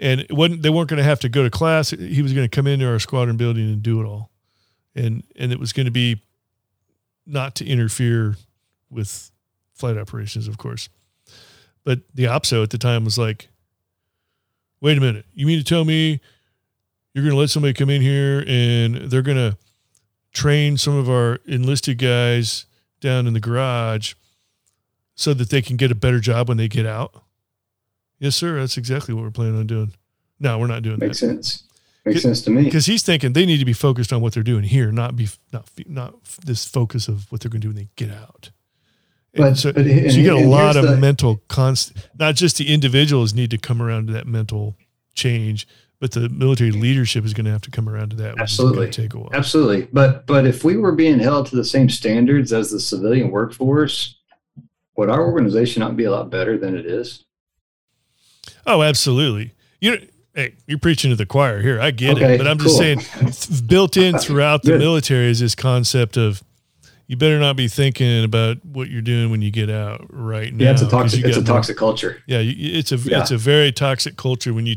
And 0.00 0.20
it 0.20 0.32
wasn't 0.32 0.62
they 0.62 0.70
weren't 0.70 0.88
going 0.88 0.98
to 0.98 1.04
have 1.04 1.20
to 1.20 1.28
go 1.28 1.44
to 1.44 1.50
class. 1.50 1.90
He 1.90 2.22
was 2.22 2.32
going 2.32 2.48
to 2.48 2.54
come 2.54 2.66
into 2.66 2.88
our 2.88 2.98
squadron 2.98 3.36
building 3.36 3.64
and 3.64 3.82
do 3.82 4.00
it 4.00 4.06
all, 4.06 4.30
and 4.94 5.22
and 5.36 5.52
it 5.52 5.60
was 5.60 5.72
going 5.72 5.84
to 5.86 5.92
be 5.92 6.22
not 7.26 7.54
to 7.56 7.66
interfere 7.66 8.36
with 8.90 9.30
flight 9.74 9.96
operations, 9.96 10.48
of 10.48 10.58
course. 10.58 10.88
But 11.84 12.00
the 12.14 12.24
OPSO 12.24 12.62
at 12.62 12.70
the 12.70 12.78
time 12.78 13.04
was 13.04 13.16
like, 13.16 13.48
wait 14.80 14.98
a 14.98 15.00
minute, 15.00 15.26
you 15.32 15.46
mean 15.46 15.58
to 15.58 15.64
tell 15.64 15.84
me 15.84 16.20
you're 17.14 17.24
going 17.24 17.34
to 17.34 17.38
let 17.38 17.50
somebody 17.50 17.72
come 17.72 17.90
in 17.90 18.02
here 18.02 18.44
and 18.46 19.10
they're 19.10 19.22
going 19.22 19.36
to 19.36 19.56
train 20.32 20.76
some 20.76 20.96
of 20.96 21.08
our 21.08 21.40
enlisted 21.46 21.98
guys 21.98 22.66
down 23.00 23.26
in 23.26 23.32
the 23.32 23.40
garage 23.40 24.14
so 25.14 25.34
that 25.34 25.50
they 25.50 25.62
can 25.62 25.76
get 25.76 25.90
a 25.90 25.94
better 25.94 26.20
job 26.20 26.48
when 26.48 26.56
they 26.56 26.68
get 26.68 26.86
out? 26.86 27.22
Yes, 28.20 28.36
sir. 28.36 28.60
That's 28.60 28.76
exactly 28.76 29.12
what 29.14 29.24
we're 29.24 29.30
planning 29.30 29.58
on 29.58 29.66
doing. 29.66 29.92
No, 30.38 30.58
we're 30.58 30.66
not 30.68 30.82
doing 30.82 30.98
Makes 31.00 31.20
that. 31.20 31.26
Makes 31.34 31.46
sense. 31.48 31.62
Makes 32.04 32.22
sense 32.22 32.42
to 32.42 32.50
me. 32.50 32.62
Because 32.64 32.86
he's 32.86 33.02
thinking 33.02 33.32
they 33.32 33.44
need 33.44 33.58
to 33.58 33.64
be 33.64 33.72
focused 33.72 34.12
on 34.12 34.20
what 34.22 34.32
they're 34.34 34.42
doing 34.42 34.62
here, 34.64 34.92
not 34.92 35.16
be 35.16 35.28
not 35.52 35.68
not 35.86 36.14
this 36.46 36.64
focus 36.64 37.08
of 37.08 37.30
what 37.32 37.40
they're 37.40 37.50
going 37.50 37.60
to 37.60 37.66
do 37.66 37.74
when 37.74 37.76
they 37.76 37.88
get 37.96 38.10
out. 38.10 38.50
And 39.34 39.44
But- 39.44 39.56
so, 39.58 39.72
but 39.72 39.84
so 39.84 39.90
you 39.90 40.22
get 40.22 40.32
a 40.34 40.48
lot 40.48 40.76
of 40.76 40.86
the- 40.86 40.96
mental 40.96 41.42
const. 41.48 41.92
Not 42.18 42.36
just 42.36 42.56
the 42.56 42.72
individuals 42.72 43.34
need 43.34 43.50
to 43.50 43.58
come 43.58 43.82
around 43.82 44.06
to 44.08 44.12
that 44.14 44.26
mental 44.26 44.76
change, 45.14 45.68
but 46.00 46.12
the 46.12 46.28
military 46.30 46.70
leadership 46.72 47.24
is 47.26 47.34
going 47.34 47.44
to 47.44 47.50
have 47.52 47.60
to 47.62 47.70
come 47.70 47.88
around 47.88 48.10
to 48.10 48.16
that. 48.16 48.38
Absolutely. 48.38 48.72
is 48.72 48.76
going 48.78 48.92
to 48.92 49.02
take 49.02 49.14
a 49.14 49.18
while. 49.18 49.30
Absolutely. 49.34 49.88
But 49.92 50.26
but 50.26 50.46
if 50.46 50.64
we 50.64 50.76
were 50.78 50.92
being 50.92 51.18
held 51.18 51.46
to 51.48 51.56
the 51.56 51.64
same 51.64 51.88
standards 51.90 52.52
as 52.52 52.70
the 52.70 52.80
civilian 52.80 53.30
workforce, 53.30 54.16
would 54.96 55.10
our 55.10 55.22
organization 55.26 55.80
not 55.80 55.96
be 55.96 56.04
a 56.04 56.10
lot 56.10 56.30
better 56.30 56.56
than 56.58 56.76
it 56.76 56.86
is? 56.86 57.24
Oh, 58.66 58.82
absolutely. 58.82 59.52
You 59.80 59.92
know, 59.92 59.96
hey, 60.34 60.54
you're 60.66 60.78
preaching 60.78 61.10
to 61.10 61.16
the 61.16 61.26
choir 61.26 61.60
here. 61.62 61.80
I 61.80 61.90
get 61.90 62.16
Okay, 62.16 62.34
it, 62.34 62.38
but 62.38 62.46
I'm 62.46 62.58
just 62.58 62.76
saying, 62.76 63.00
built 63.66 63.96
in 63.96 64.18
throughout 64.18 64.62
the 64.62 64.78
military 64.78 65.30
is 65.30 65.40
this 65.40 65.54
concept 65.54 66.16
of 66.16 66.42
you 67.06 67.16
better 67.16 67.38
not 67.40 67.56
be 67.56 67.66
thinking 67.66 68.22
about 68.22 68.64
what 68.64 68.88
you're 68.88 69.02
doing 69.02 69.30
when 69.30 69.42
you 69.42 69.50
get 69.50 69.68
out 69.70 70.06
right 70.10 70.52
now. 70.54 70.64
Yeah, 70.66 70.70
it's 70.72 70.82
a 70.82 70.88
toxic 70.88 71.24
it's 71.24 71.36
a 71.36 71.40
got 71.40 71.48
more- 71.48 71.56
toxic 71.56 71.76
culture. 71.76 72.22
Yeah, 72.26 72.38
you- 72.38 72.78
it's 72.78 72.92
a 72.92 72.96
Yeah. 72.96 73.20
it's 73.20 73.30
a 73.32 73.36
very 73.38 73.72
toxic 73.72 74.16
culture 74.16 74.52
when 74.54 74.66
you 74.66 74.76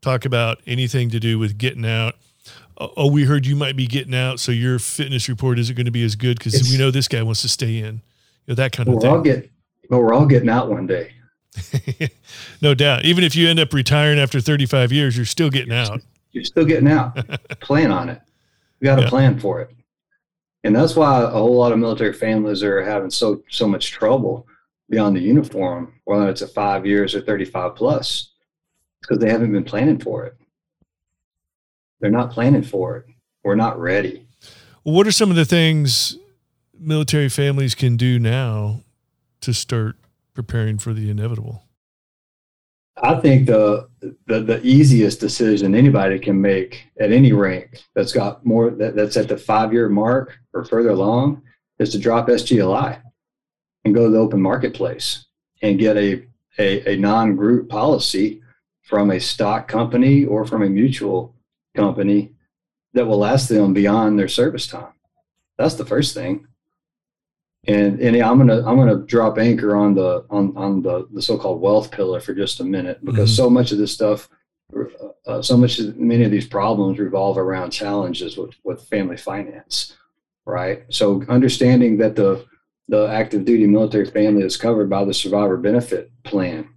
talk 0.00 0.24
about 0.24 0.60
anything 0.66 1.10
to 1.10 1.18
do 1.18 1.38
with 1.38 1.58
getting 1.58 1.84
out. 1.84 2.14
Oh, 2.78 2.92
oh, 2.96 3.10
we 3.10 3.24
heard 3.24 3.46
you 3.46 3.56
might 3.56 3.74
be 3.76 3.86
getting 3.86 4.14
out, 4.14 4.38
so 4.40 4.52
your 4.52 4.78
fitness 4.78 5.28
report 5.28 5.58
isn't 5.58 5.74
going 5.76 5.86
to 5.86 5.92
be 5.92 6.04
as 6.04 6.14
good 6.16 6.38
because 6.38 6.68
we 6.70 6.76
know 6.76 6.90
this 6.90 7.08
guy 7.08 7.22
wants 7.22 7.40
to 7.42 7.48
stay 7.48 7.78
in. 7.78 7.94
You 8.46 8.48
know, 8.48 8.54
that 8.56 8.72
kind 8.72 8.88
of 8.88 8.96
we're 8.96 9.08
all 9.08 9.22
thing. 9.22 9.22
get 9.22 9.50
but 9.88 9.98
we're 9.98 10.12
all 10.14 10.26
getting 10.26 10.48
out 10.48 10.68
one 10.70 10.86
day. 10.86 11.12
no 12.62 12.74
doubt. 12.74 13.04
Even 13.04 13.24
if 13.24 13.36
you 13.36 13.48
end 13.48 13.60
up 13.60 13.72
retiring 13.72 14.18
after 14.18 14.40
35 14.40 14.92
years, 14.92 15.16
you're 15.16 15.26
still 15.26 15.50
getting 15.50 15.72
out. 15.72 16.00
You're 16.32 16.44
still 16.44 16.64
getting 16.64 16.88
out. 16.88 17.16
plan 17.60 17.90
on 17.92 18.08
it. 18.08 18.20
We 18.80 18.86
got 18.86 18.96
to 18.96 19.02
Yeah. 19.02 19.08
plan 19.10 19.38
for 19.38 19.60
it. 19.60 19.70
And 20.64 20.74
that's 20.74 20.96
why 20.96 21.22
a 21.22 21.26
whole 21.28 21.56
lot 21.56 21.72
of 21.72 21.78
military 21.78 22.12
families 22.12 22.62
are 22.62 22.82
having 22.82 23.10
so 23.10 23.42
so 23.50 23.68
much 23.68 23.90
trouble 23.92 24.46
beyond 24.90 25.16
the 25.16 25.20
uniform, 25.20 25.92
whether 26.04 26.28
it's 26.28 26.42
a 26.42 26.48
five 26.48 26.86
years 26.86 27.14
or 27.14 27.20
35 27.20 27.74
plus, 27.76 28.30
because 29.00 29.18
they 29.18 29.30
haven't 29.30 29.52
been 29.52 29.64
planning 29.64 29.98
for 29.98 30.24
it. 30.24 30.36
They're 32.00 32.10
not 32.10 32.30
planning 32.30 32.62
for 32.62 32.96
it. 32.96 33.06
We're 33.42 33.54
not 33.56 33.78
ready. 33.78 34.26
What 34.82 35.06
are 35.06 35.12
some 35.12 35.30
of 35.30 35.36
the 35.36 35.44
things 35.44 36.18
military 36.78 37.28
families 37.28 37.74
can 37.74 37.96
do 37.96 38.18
now 38.18 38.80
to 39.42 39.54
start 39.54 39.96
preparing 40.34 40.78
for 40.78 40.92
the 40.92 41.10
inevitable? 41.10 41.62
I 43.02 43.16
think 43.20 43.46
the, 43.46 43.88
the 44.26 44.40
the 44.40 44.60
easiest 44.62 45.18
decision 45.18 45.74
anybody 45.74 46.18
can 46.18 46.40
make 46.40 46.86
at 47.00 47.10
any 47.10 47.32
rank 47.32 47.82
that's 47.94 48.12
got 48.12 48.46
more 48.46 48.70
that, 48.70 48.94
that's 48.94 49.16
at 49.16 49.28
the 49.28 49.36
five 49.36 49.72
year 49.72 49.88
mark 49.88 50.38
or 50.52 50.64
further 50.64 50.90
along 50.90 51.42
is 51.80 51.90
to 51.90 51.98
drop 51.98 52.28
SGLI 52.28 53.00
and 53.84 53.94
go 53.94 54.04
to 54.04 54.10
the 54.10 54.18
open 54.18 54.40
marketplace 54.40 55.26
and 55.60 55.78
get 55.78 55.96
a 55.96 56.24
a, 56.58 56.94
a 56.94 56.96
non 56.96 57.34
group 57.34 57.68
policy 57.68 58.40
from 58.82 59.10
a 59.10 59.18
stock 59.18 59.66
company 59.66 60.24
or 60.24 60.46
from 60.46 60.62
a 60.62 60.68
mutual 60.68 61.34
company 61.74 62.32
that 62.92 63.06
will 63.06 63.18
last 63.18 63.48
them 63.48 63.74
beyond 63.74 64.18
their 64.18 64.28
service 64.28 64.68
time. 64.68 64.92
That's 65.58 65.74
the 65.74 65.86
first 65.86 66.14
thing. 66.14 66.46
And 67.66 68.00
and 68.00 68.16
I'm 68.16 68.38
gonna 68.38 68.58
I'm 68.66 68.76
gonna 68.76 68.98
drop 69.06 69.38
anchor 69.38 69.74
on 69.76 69.94
the 69.94 70.24
on 70.30 70.54
on 70.56 70.82
the 70.82 71.06
the 71.12 71.22
so-called 71.22 71.60
wealth 71.60 71.90
pillar 71.90 72.20
for 72.20 72.34
just 72.34 72.60
a 72.60 72.64
minute 72.64 73.02
because 73.04 73.30
Mhm. 73.30 73.36
so 73.36 73.48
much 73.50 73.72
of 73.72 73.78
this 73.78 73.92
stuff, 73.92 74.28
uh, 75.26 75.40
so 75.40 75.56
much 75.56 75.78
of 75.78 75.96
many 75.96 76.24
of 76.24 76.30
these 76.30 76.46
problems 76.46 76.98
revolve 76.98 77.38
around 77.38 77.70
challenges 77.70 78.36
with 78.36 78.50
with 78.64 78.82
family 78.88 79.16
finance, 79.16 79.94
right? 80.44 80.82
So 80.90 81.22
understanding 81.28 81.96
that 81.98 82.16
the 82.16 82.44
the 82.88 83.06
active 83.06 83.46
duty 83.46 83.66
military 83.66 84.04
family 84.04 84.42
is 84.42 84.58
covered 84.58 84.90
by 84.90 85.04
the 85.04 85.14
survivor 85.14 85.56
benefit 85.56 86.10
plan 86.22 86.68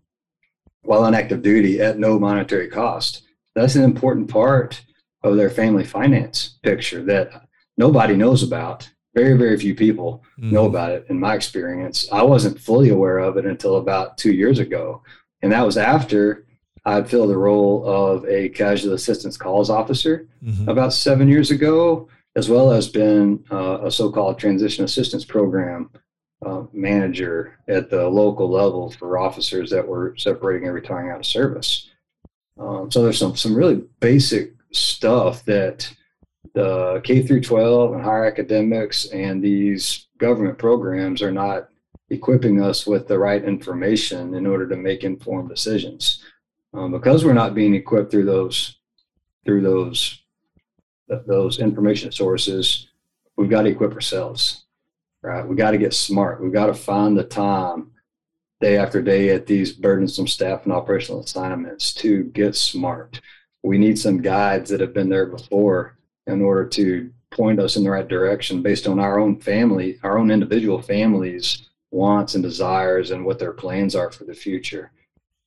while 0.84 1.04
on 1.04 1.14
active 1.14 1.42
duty 1.42 1.82
at 1.82 2.00
no 2.00 2.18
monetary 2.18 2.70
cost. 2.70 3.24
That's 3.56 3.76
an 3.76 3.84
important 3.84 4.30
part 4.30 4.82
of 5.24 5.36
their 5.36 5.50
family 5.50 5.84
finance 5.84 6.60
picture 6.64 7.04
that 7.04 7.48
nobody 7.78 8.16
knows 8.16 8.42
about. 8.42 8.90
Very, 9.18 9.36
very 9.36 9.58
few 9.58 9.74
people 9.74 10.22
know 10.38 10.66
Mhm. 10.66 10.70
about 10.70 10.92
it 10.92 11.06
in 11.10 11.20
my 11.20 11.34
experience. 11.34 12.08
I 12.12 12.22
wasn't 12.22 12.60
fully 12.60 12.90
aware 12.90 13.18
of 13.18 13.36
it 13.38 13.48
until 13.48 13.78
about 13.78 14.16
two 14.20 14.32
years 14.32 14.60
ago. 14.60 15.02
And 15.42 15.52
that 15.52 15.66
was 15.66 15.76
after 15.76 16.46
I'd 16.86 17.10
filled 17.10 17.32
the 17.32 17.38
role 17.38 17.84
of 17.86 18.26
a 18.28 18.50
casualty 18.50 18.94
assistance 18.96 19.36
calls 19.36 19.70
officer 19.72 20.28
Mhm. 20.46 20.68
about 20.68 20.94
seven 20.94 21.28
years 21.28 21.50
ago, 21.50 22.08
as 22.36 22.48
well 22.48 22.72
as 22.72 22.88
been 22.88 23.44
uh, 23.52 23.80
a 23.86 23.90
so-called 23.92 24.38
transition 24.38 24.86
assistance 24.86 25.26
program 25.26 25.90
uh, 26.46 26.62
manager 26.72 27.54
at 27.68 27.90
the 27.90 28.08
local 28.08 28.48
level 28.48 28.92
for 28.92 29.18
officers 29.18 29.72
that 29.72 29.88
were 29.88 30.14
separating 30.18 30.68
and 30.68 30.76
retiring 30.76 31.10
out 31.10 31.18
of 31.20 31.26
service. 31.26 31.90
Um, 32.60 32.92
so 32.92 33.02
there's 33.02 33.18
some 33.18 33.36
some 33.36 33.56
really 33.56 33.82
basic 34.00 34.54
stuff 34.72 35.44
that 35.46 35.92
the 36.58 37.02
K 37.04 37.22
through 37.22 37.42
12 37.42 37.94
and 37.94 38.04
higher 38.04 38.26
academics 38.26 39.06
and 39.10 39.44
these 39.44 40.08
government 40.18 40.58
programs 40.58 41.22
are 41.22 41.32
not 41.32 41.70
equipping 42.10 42.64
us 42.64 42.88
with 42.88 43.08
the 43.08 43.20
right 43.20 43.44
information 43.44 44.34
in 44.34 44.48
order 44.48 44.68
to 44.68 44.76
make 44.76 45.04
informed 45.04 45.50
decisions. 45.50 46.24
Um, 46.74 46.92
because 46.92 47.24
we're 47.24 47.34
not 47.34 47.54
being 47.54 47.76
equipped 47.76 48.10
through 48.10 48.26
those 48.26 48.80
through 49.46 49.62
those 49.62 50.24
th- 51.08 51.22
those 51.28 51.60
information 51.60 52.12
sources, 52.12 52.88
we've 53.36 53.52
got 53.52 53.62
to 53.62 53.70
equip 53.70 53.94
ourselves. 53.94 54.66
Right? 55.22 55.48
We 55.48 55.56
got 55.56 55.72
to 55.72 55.78
get 55.78 55.94
smart. 55.94 56.42
We've 56.42 56.52
got 56.54 56.68
to 56.68 56.74
find 56.74 57.16
the 57.16 57.24
time 57.24 57.92
day 58.62 58.78
after 58.78 59.00
day 59.00 59.30
at 59.30 59.46
these 59.46 59.74
burdensome 59.74 60.28
staff 60.28 60.64
and 60.64 60.74
operational 60.74 61.22
assignments 61.22 61.94
to 61.96 62.24
get 62.24 62.56
smart. 62.56 63.22
We 63.62 63.78
need 63.78 64.00
some 64.00 64.24
guides 64.24 64.72
that 64.72 64.80
have 64.80 64.96
been 64.96 65.10
there 65.10 65.28
before 65.28 65.97
in 66.28 66.42
order 66.42 66.66
to 66.66 67.12
point 67.32 67.60
us 67.60 67.76
in 67.76 67.84
the 67.84 67.90
right 67.90 68.08
direction 68.08 68.62
based 68.62 68.88
on 68.88 69.00
our 69.00 69.20
own 69.20 69.40
family, 69.40 70.00
our 70.04 70.18
own 70.18 70.32
individual 70.32 70.82
families' 70.82 71.70
wants 71.92 72.36
and 72.36 72.44
desires 72.44 73.12
and 73.12 73.26
what 73.26 73.40
their 73.40 73.54
plans 73.54 73.96
are 73.96 74.12
for 74.12 74.26
the 74.26 74.34
future. 74.34 74.92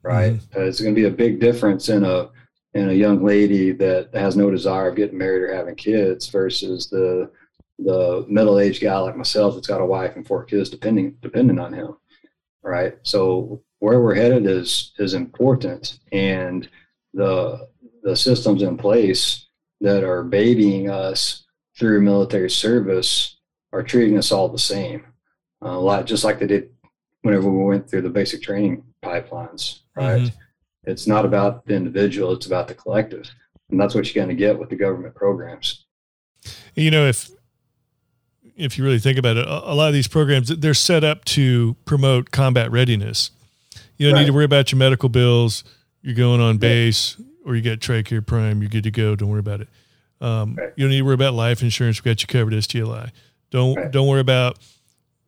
Right? 0.02 0.40
Uh, 0.56 0.62
it's 0.62 0.80
going 0.80 0.94
to 0.94 1.00
be 1.00 1.06
a 1.06 1.10
big 1.10 1.40
difference 1.40 1.88
in 1.88 2.04
a 2.04 2.30
in 2.74 2.90
a 2.90 2.94
young 2.94 3.24
lady 3.24 3.72
that 3.72 4.14
has 4.14 4.36
no 4.36 4.50
desire 4.50 4.88
of 4.88 4.96
getting 4.96 5.18
married 5.18 5.42
or 5.42 5.54
having 5.54 5.74
kids 5.74 6.28
versus 6.28 6.88
the 6.88 7.30
the 7.80 8.26
middle-aged 8.28 8.82
guy 8.82 8.96
like 8.98 9.16
myself 9.16 9.54
that's 9.54 9.66
got 9.66 9.80
a 9.80 9.86
wife 9.86 10.14
and 10.14 10.26
four 10.26 10.44
kids 10.44 10.68
depending 10.68 11.16
depending 11.22 11.58
on 11.58 11.72
him 11.72 11.96
right 12.62 12.98
so 13.02 13.62
where 13.78 14.00
we're 14.00 14.14
headed 14.14 14.46
is 14.46 14.92
is 14.98 15.14
important 15.14 15.98
and 16.12 16.68
the 17.14 17.68
the 18.02 18.14
systems 18.14 18.62
in 18.62 18.76
place 18.76 19.46
that 19.80 20.04
are 20.04 20.22
babying 20.22 20.90
us 20.90 21.44
through 21.78 22.02
military 22.02 22.50
service 22.50 23.36
are 23.72 23.82
treating 23.82 24.18
us 24.18 24.32
all 24.32 24.48
the 24.48 24.58
same. 24.58 25.04
Uh, 25.62 25.68
a 25.70 25.80
lot 25.80 26.06
just 26.06 26.24
like 26.24 26.38
they 26.38 26.46
did 26.46 26.70
whenever 27.22 27.50
we 27.50 27.64
went 27.64 27.88
through 27.88 28.02
the 28.02 28.08
basic 28.08 28.42
training 28.42 28.82
pipelines 29.02 29.80
right? 29.94 30.22
Mhm. 30.22 30.32
it's 30.84 31.06
not 31.06 31.24
about 31.24 31.66
the 31.66 31.74
individual 31.74 32.32
it's 32.32 32.46
about 32.46 32.68
the 32.68 32.74
collective. 32.74 33.30
And 33.70 33.80
that's 33.80 33.94
what 33.94 34.06
you're 34.06 34.24
going 34.24 34.34
to 34.34 34.38
get 34.38 34.58
with 34.58 34.68
the 34.68 34.76
government 34.76 35.14
programs. 35.14 35.84
You 36.74 36.90
know 36.90 37.06
if 37.06 37.30
if 38.56 38.76
you 38.76 38.84
really 38.84 38.98
think 38.98 39.18
about 39.18 39.36
it 39.36 39.46
a, 39.46 39.72
a 39.72 39.74
lot 39.74 39.88
of 39.88 39.94
these 39.94 40.08
programs 40.08 40.48
they're 40.48 40.74
set 40.74 41.04
up 41.04 41.24
to 41.26 41.76
promote 41.84 42.30
combat 42.30 42.70
readiness. 42.70 43.30
You 43.96 44.08
don't 44.08 44.18
need 44.18 44.26
to 44.26 44.32
worry 44.32 44.44
about 44.44 44.72
your 44.72 44.78
medical 44.78 45.10
bills 45.10 45.62
you're 46.02 46.14
going 46.14 46.40
on 46.40 46.56
base 46.56 47.16
or 47.44 47.56
you 47.56 47.62
got 47.62 47.78
Tricare 47.78 48.24
prime 48.26 48.60
you're 48.62 48.68
good 48.70 48.84
to 48.84 48.90
go 48.90 49.14
don't 49.16 49.28
worry 49.28 49.40
about 49.40 49.60
it 49.60 49.68
um, 50.20 50.54
Right. 50.56 50.72
you 50.76 50.84
don't 50.84 50.90
need 50.90 50.98
to 50.98 51.02
worry 51.04 51.14
about 51.14 51.34
life 51.34 51.62
insurance 51.62 52.02
we 52.04 52.10
got 52.10 52.20
you 52.20 52.26
covered 52.26 52.52
SGLI 52.52 53.10
don't 53.50 53.76
Right. 53.76 53.90
don't 53.90 54.06
worry 54.08 54.20
about 54.20 54.58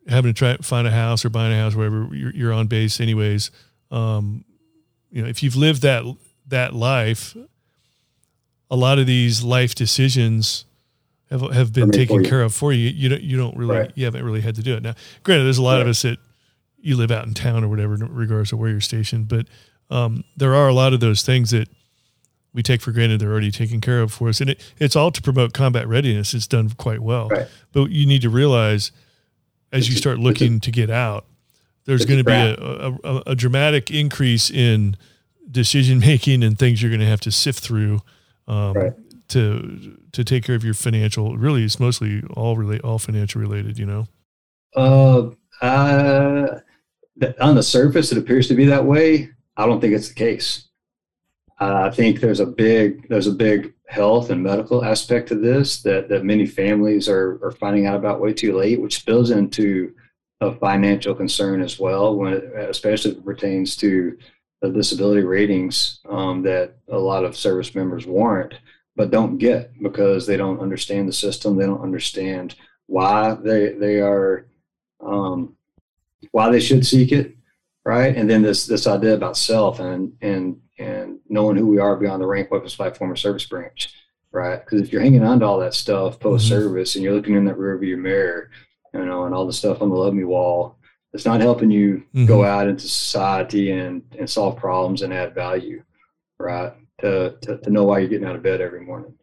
having 0.09 0.33
to 0.33 0.38
try 0.38 0.57
find 0.59 0.87
a 0.87 0.90
house 0.90 1.25
or 1.25 1.31
buying 1.31 1.53
a 1.53 1.57
house 1.57 1.75
wherever 1.75 2.09
you're, 2.14 2.33
you're 2.35 2.53
on 2.53 2.66
base 2.66 3.01
anyways 3.01 3.51
um, 3.90 4.44
you 5.11 5.22
know 5.22 5.29
if 5.29 5.42
you've 5.42 5.57
lived 5.57 5.83
that 5.83 6.05
that 6.48 6.75
life, 6.75 7.37
a 8.70 8.77
lot 8.77 8.98
of 8.98 9.07
these 9.07 9.42
life 9.42 9.75
decisions 9.75 10.64
have 11.31 11.40
have 11.53 11.72
been 11.72 11.90
taken 11.90 12.25
care 12.25 12.42
of 12.42 12.55
for 12.55 12.72
you. 12.72 12.88
You 12.88 13.09
don't 13.11 13.22
you 13.22 13.37
don't 13.37 13.57
really 13.57 13.77
right. 13.77 13.92
you 13.94 14.05
haven't 14.05 14.25
really 14.25 14.40
had 14.40 14.55
to 14.57 14.62
do 14.62 14.75
it. 14.75 14.83
Now, 14.83 14.94
granted, 15.22 15.44
there's 15.44 15.59
a 15.59 15.62
lot 15.62 15.81
of 15.81 15.87
us 15.87 16.03
that 16.03 16.18
you 16.81 16.96
live 16.96 17.11
out 17.11 17.27
in 17.27 17.33
town 17.35 17.64
or 17.64 17.68
whatever, 17.68 17.94
regardless 17.94 18.53
of 18.53 18.59
where 18.59 18.70
you're 18.70 18.81
stationed, 18.81 19.29
but 19.29 19.46
um, 19.90 20.25
there 20.37 20.55
are 20.55 20.68
a 20.68 20.72
lot 20.75 20.92
of 20.92 21.01
those 21.01 21.22
things 21.22 21.51
that 21.53 21.68
we 22.54 22.62
take 22.62 22.80
for 22.80 22.92
granted 22.92 23.20
they're 23.20 23.30
already 23.30 23.50
taken 23.50 23.80
care 23.80 24.00
of 24.00 24.12
for 24.12 24.28
us, 24.28 24.40
and 24.40 24.50
it, 24.50 24.60
it's 24.78 24.96
all 24.96 25.10
to 25.10 25.22
promote 25.22 25.52
combat 25.52 25.88
readiness. 25.88 26.34
It's 26.34 26.46
done 26.46 26.70
quite 26.70 27.00
well, 27.00 27.28
right. 27.28 27.48
but 27.72 27.90
you 27.90 28.06
need 28.06 28.22
to 28.22 28.30
realize 28.30 28.92
as 29.72 29.88
you 29.88 29.96
start 29.96 30.18
looking 30.18 30.60
to 30.60 30.70
get 30.70 30.90
out, 30.90 31.24
there's 31.86 32.04
going 32.04 32.18
to 32.18 32.24
be 32.24 32.32
a, 32.32 33.10
a, 33.10 33.22
a, 33.28 33.34
dramatic 33.34 33.90
increase 33.90 34.50
in 34.50 34.96
decision 35.50 35.98
making 36.06 36.44
and 36.44 36.58
things 36.58 36.82
you're 36.82 36.90
going 36.90 37.00
to 37.00 37.06
have 37.06 37.22
to 37.22 37.32
sift 37.32 37.60
through 37.60 38.00
um, 38.46 38.74
right. 38.74 38.92
to 39.28 39.98
to 40.12 40.24
take 40.24 40.44
care 40.44 40.54
of 40.54 40.64
your 40.64 40.74
financial. 40.74 41.36
Really, 41.36 41.64
it's 41.64 41.80
mostly 41.80 42.22
all 42.34 42.56
relate 42.56 42.82
all 42.82 42.98
financial 42.98 43.40
related. 43.40 43.78
You 43.78 43.86
know. 43.86 44.06
Uh, 44.76 45.30
uh, 45.64 46.60
on 47.40 47.54
the 47.54 47.62
surface, 47.62 48.12
it 48.12 48.18
appears 48.18 48.48
to 48.48 48.54
be 48.54 48.66
that 48.66 48.84
way. 48.84 49.30
I 49.56 49.66
don't 49.66 49.80
think 49.80 49.94
it's 49.94 50.08
the 50.08 50.14
case. 50.14 50.68
Uh, 51.62 51.87
I 51.87 51.90
think 51.90 52.18
there's 52.18 52.40
a 52.40 52.46
big 52.46 53.09
there's 53.09 53.29
a 53.29 53.33
big 53.48 53.72
health 53.87 54.31
and 54.31 54.42
medical 54.42 54.85
aspect 54.85 55.29
to 55.29 55.37
this 55.37 55.81
that 55.83 56.09
that 56.09 56.25
many 56.25 56.44
families 56.44 57.09
are 57.09 57.38
are 57.44 57.53
finding 57.53 57.87
out 57.87 57.94
about 57.94 58.20
way 58.20 58.33
too 58.33 58.57
late, 58.57 58.81
which 58.81 58.96
spills 58.96 59.31
into 59.31 59.94
a 60.40 60.53
financial 60.57 61.14
concern 61.14 61.62
as 61.62 61.79
well 61.79 62.16
when 62.16 62.33
it, 62.33 62.44
especially 62.75 63.12
if 63.12 63.18
it 63.18 63.25
pertains 63.25 63.77
to 63.77 64.18
the 64.61 64.70
disability 64.70 65.22
ratings 65.22 66.01
um, 66.09 66.42
that 66.42 66.75
a 66.88 66.98
lot 66.98 67.25
of 67.25 67.37
service 67.37 67.77
members 67.77 68.07
warrant 68.07 68.55
but 68.96 69.12
don't 69.12 69.38
get 69.38 69.70
because 69.83 70.27
they 70.27 70.37
don't 70.37 70.61
understand 70.61 71.09
the 71.09 71.12
system. 71.12 71.57
They 71.57 71.66
don't 71.66 71.88
understand 71.88 72.57
why 72.87 73.35
they 73.35 73.75
they 73.75 74.01
are 74.01 74.46
um, 75.01 75.57
why 76.33 76.51
they 76.51 76.61
should 76.61 76.85
seek 76.85 77.12
it 77.12 77.37
right 77.84 78.16
and 78.16 78.28
then 78.28 78.42
this 78.42 78.66
this 78.66 78.86
idea 78.86 79.14
about 79.14 79.36
self 79.36 79.80
and 79.80 80.12
and 80.22 80.60
and 80.78 81.18
knowing 81.28 81.56
who 81.56 81.66
we 81.66 81.78
are 81.78 81.96
beyond 81.96 82.22
the 82.22 82.26
rank 82.26 82.50
weapons 82.50 82.76
platform 82.76 83.10
or 83.10 83.16
service 83.16 83.46
branch 83.46 83.94
right 84.30 84.64
because 84.64 84.80
if 84.80 84.92
you're 84.92 85.02
hanging 85.02 85.22
on 85.22 85.40
to 85.40 85.46
all 85.46 85.58
that 85.58 85.74
stuff 85.74 86.18
post 86.18 86.48
service 86.48 86.90
mm-hmm. 86.90 86.98
and 86.98 87.04
you're 87.04 87.14
looking 87.14 87.34
in 87.34 87.44
that 87.44 87.58
rearview 87.58 87.98
mirror 87.98 88.50
you 88.94 89.04
know, 89.04 89.24
and 89.24 89.34
all 89.34 89.46
the 89.46 89.52
stuff 89.52 89.82
on 89.82 89.88
the 89.88 89.94
love 89.94 90.14
me 90.14 90.24
wall. 90.24 90.76
It's 91.12 91.26
not 91.26 91.40
helping 91.40 91.70
you 91.70 92.04
mm-hmm. 92.14 92.26
go 92.26 92.44
out 92.44 92.68
into 92.68 92.88
society 92.88 93.72
and, 93.72 94.02
and 94.18 94.28
solve 94.28 94.56
problems 94.56 95.02
and 95.02 95.12
add 95.12 95.34
value, 95.34 95.82
right? 96.38 96.72
To, 97.00 97.36
to, 97.42 97.58
to 97.58 97.70
know 97.70 97.84
why 97.84 97.98
you're 97.98 98.08
getting 98.08 98.26
out 98.26 98.36
of 98.36 98.42
bed 98.42 98.60
every 98.60 98.80
morning. 98.80 99.14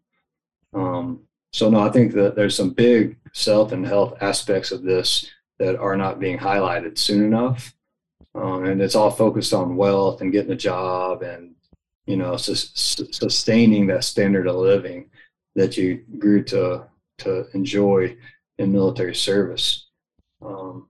Um, 0.73 1.21
so 1.51 1.69
no, 1.69 1.79
I 1.79 1.89
think 1.89 2.13
that 2.13 2.35
there's 2.35 2.55
some 2.55 2.71
big 2.71 3.17
self 3.33 3.71
and 3.71 3.85
health 3.85 4.17
aspects 4.21 4.71
of 4.71 4.83
this 4.83 5.29
that 5.57 5.77
are 5.77 5.97
not 5.97 6.19
being 6.19 6.37
highlighted 6.37 6.97
soon 6.97 7.23
enough. 7.23 7.73
Um, 8.39 8.65
and 8.65 8.81
it's 8.81 8.95
all 8.95 9.11
focused 9.11 9.53
on 9.53 9.75
wealth 9.75 10.21
and 10.21 10.31
getting 10.31 10.51
a 10.51 10.55
job 10.55 11.23
and, 11.23 11.55
you 12.05 12.15
know, 12.15 12.37
su- 12.37 13.11
sustaining 13.11 13.87
that 13.87 14.03
standard 14.03 14.47
of 14.47 14.55
living 14.55 15.09
that 15.55 15.75
you 15.75 16.05
grew 16.17 16.43
to, 16.45 16.85
to 17.19 17.45
enjoy 17.53 18.15
in 18.57 18.71
military 18.71 19.15
service. 19.15 19.87
Um, 20.41 20.87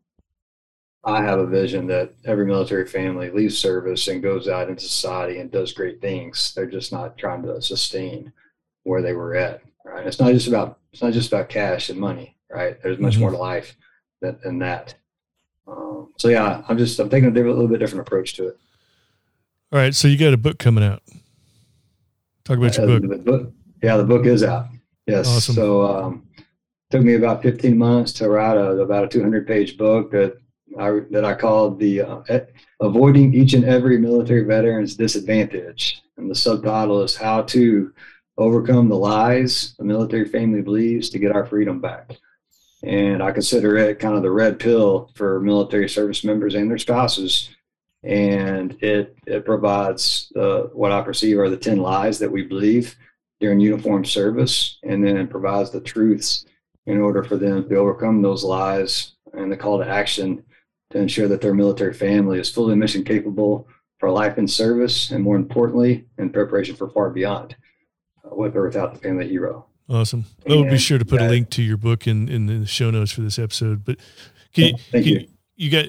I 1.03 1.23
have 1.23 1.39
a 1.39 1.47
vision 1.47 1.87
that 1.87 2.13
every 2.25 2.45
military 2.45 2.85
family 2.85 3.31
leaves 3.31 3.57
service 3.57 4.07
and 4.07 4.21
goes 4.21 4.47
out 4.47 4.69
into 4.69 4.83
society 4.83 5.39
and 5.39 5.49
does 5.49 5.73
great 5.73 6.01
things. 6.01 6.53
They're 6.53 6.65
just 6.65 6.91
not 6.91 7.17
trying 7.17 7.41
to 7.43 7.61
sustain 7.61 8.31
where 8.83 9.01
they 9.01 9.13
were 9.13 9.35
at. 9.35 9.61
Right? 9.85 10.05
It's 10.05 10.19
not 10.19 10.33
just 10.33 10.47
about 10.47 10.77
it's 10.91 11.01
not 11.01 11.13
just 11.13 11.31
about 11.31 11.49
cash 11.49 11.89
and 11.89 11.99
money. 11.99 12.35
Right? 12.51 12.81
There's 12.83 12.99
much 12.99 13.13
mm-hmm. 13.13 13.21
more 13.21 13.31
to 13.31 13.37
life 13.37 13.75
than, 14.21 14.39
than 14.43 14.59
that. 14.59 14.95
Um, 15.69 16.13
so 16.17 16.29
yeah, 16.29 16.63
I'm 16.67 16.77
just 16.77 16.99
I'm 16.99 17.09
taking 17.09 17.29
a, 17.29 17.31
little 17.31 17.67
bit 17.67 17.79
different 17.79 18.07
approach 18.07 18.33
to 18.35 18.49
it. 18.49 18.57
All 19.71 19.79
right, 19.79 19.93
so 19.93 20.07
you 20.07 20.17
got 20.17 20.33
a 20.33 20.37
book 20.37 20.57
coming 20.57 20.83
out. 20.83 21.03
Talk 22.43 22.57
about 22.57 22.75
your 22.77 22.87
book. 22.99 23.09
The 23.09 23.17
book. 23.17 23.53
Yeah, 23.83 23.97
the 23.97 24.03
book 24.03 24.25
is 24.25 24.43
out. 24.43 24.67
Yes. 25.05 25.27
Awesome. 25.27 25.55
So 25.55 25.81
um, 25.87 26.27
took 26.89 27.03
me 27.03 27.15
about 27.15 27.43
15 27.43 27.77
months 27.77 28.11
to 28.13 28.29
write 28.29 28.57
a, 28.57 28.71
about 28.81 29.05
a 29.05 29.07
200 29.07 29.47
page 29.47 29.77
book 29.77 30.11
that 30.11 30.37
I, 30.77 30.99
that 31.11 31.25
I 31.25 31.33
called 31.33 31.79
the 31.79 32.01
uh, 32.01 32.39
avoiding 32.79 33.33
each 33.33 33.53
and 33.53 33.65
every 33.65 33.97
military 33.97 34.43
veteran's 34.43 34.95
disadvantage. 34.95 36.01
And 36.17 36.29
the 36.29 36.35
subtitle 36.35 37.01
is 37.01 37.15
how 37.15 37.43
to 37.43 37.93
overcome 38.37 38.87
the 38.87 38.97
lies 38.97 39.75
the 39.77 39.83
military 39.83 40.25
family 40.25 40.61
believes 40.61 41.09
to 41.09 41.19
get 41.19 41.31
our 41.31 41.45
freedom 41.45 41.79
back. 41.79 42.17
And 42.83 43.21
I 43.21 43.31
consider 43.31 43.77
it 43.77 43.99
kind 43.99 44.15
of 44.15 44.23
the 44.23 44.31
red 44.31 44.59
pill 44.59 45.11
for 45.15 45.39
military 45.39 45.89
service 45.89 46.23
members 46.23 46.55
and 46.55 46.69
their 46.69 46.77
spouses. 46.77 47.49
And 48.03 48.81
it, 48.81 49.17
it 49.27 49.43
provides 49.43 50.31
uh, 50.35 50.61
what 50.73 50.91
I 50.91 51.01
perceive 51.01 51.37
are 51.39 51.49
the 51.49 51.57
10 51.57 51.79
lies 51.79 52.19
that 52.19 52.31
we 52.31 52.43
believe 52.43 52.95
during 53.41 53.59
uniform 53.59 54.05
service, 54.05 54.79
and 54.83 55.03
then 55.03 55.17
it 55.17 55.29
provides 55.29 55.71
the 55.71 55.81
truths 55.81 56.45
in 56.85 56.99
order 56.99 57.23
for 57.23 57.37
them 57.37 57.67
to 57.67 57.75
overcome 57.75 58.21
those 58.21 58.43
lies 58.43 59.13
and 59.33 59.51
the 59.51 59.57
call 59.57 59.77
to 59.77 59.87
action 59.87 60.43
to 60.89 60.97
ensure 60.97 61.27
that 61.27 61.39
their 61.41 61.53
military 61.53 61.93
family 61.93 62.39
is 62.39 62.49
fully 62.49 62.75
mission 62.75 63.03
capable 63.03 63.67
for 63.99 64.09
life 64.09 64.37
in 64.37 64.47
service 64.47 65.11
and 65.11 65.23
more 65.23 65.35
importantly 65.35 66.05
in 66.17 66.29
preparation 66.29 66.75
for 66.75 66.89
far 66.89 67.09
beyond. 67.09 67.55
Uh, 68.25 68.35
with 68.35 68.55
or 68.55 68.63
without 68.63 68.93
the 68.93 68.99
family 68.99 69.27
hero 69.27 69.68
awesome 69.89 70.25
and, 70.45 70.55
we'll 70.55 70.69
be 70.69 70.77
sure 70.77 70.97
to 70.97 71.05
put 71.05 71.21
a 71.21 71.27
link 71.27 71.49
to 71.49 71.61
your 71.61 71.77
book 71.77 72.07
in, 72.07 72.29
in 72.29 72.45
the 72.45 72.65
show 72.65 72.91
notes 72.91 73.11
for 73.11 73.21
this 73.21 73.39
episode 73.39 73.83
but 73.83 73.97
can 74.53 74.65
you, 74.65 74.77
Thank 74.91 75.05
can, 75.05 75.13
you. 75.13 75.27
you 75.55 75.71
got 75.71 75.85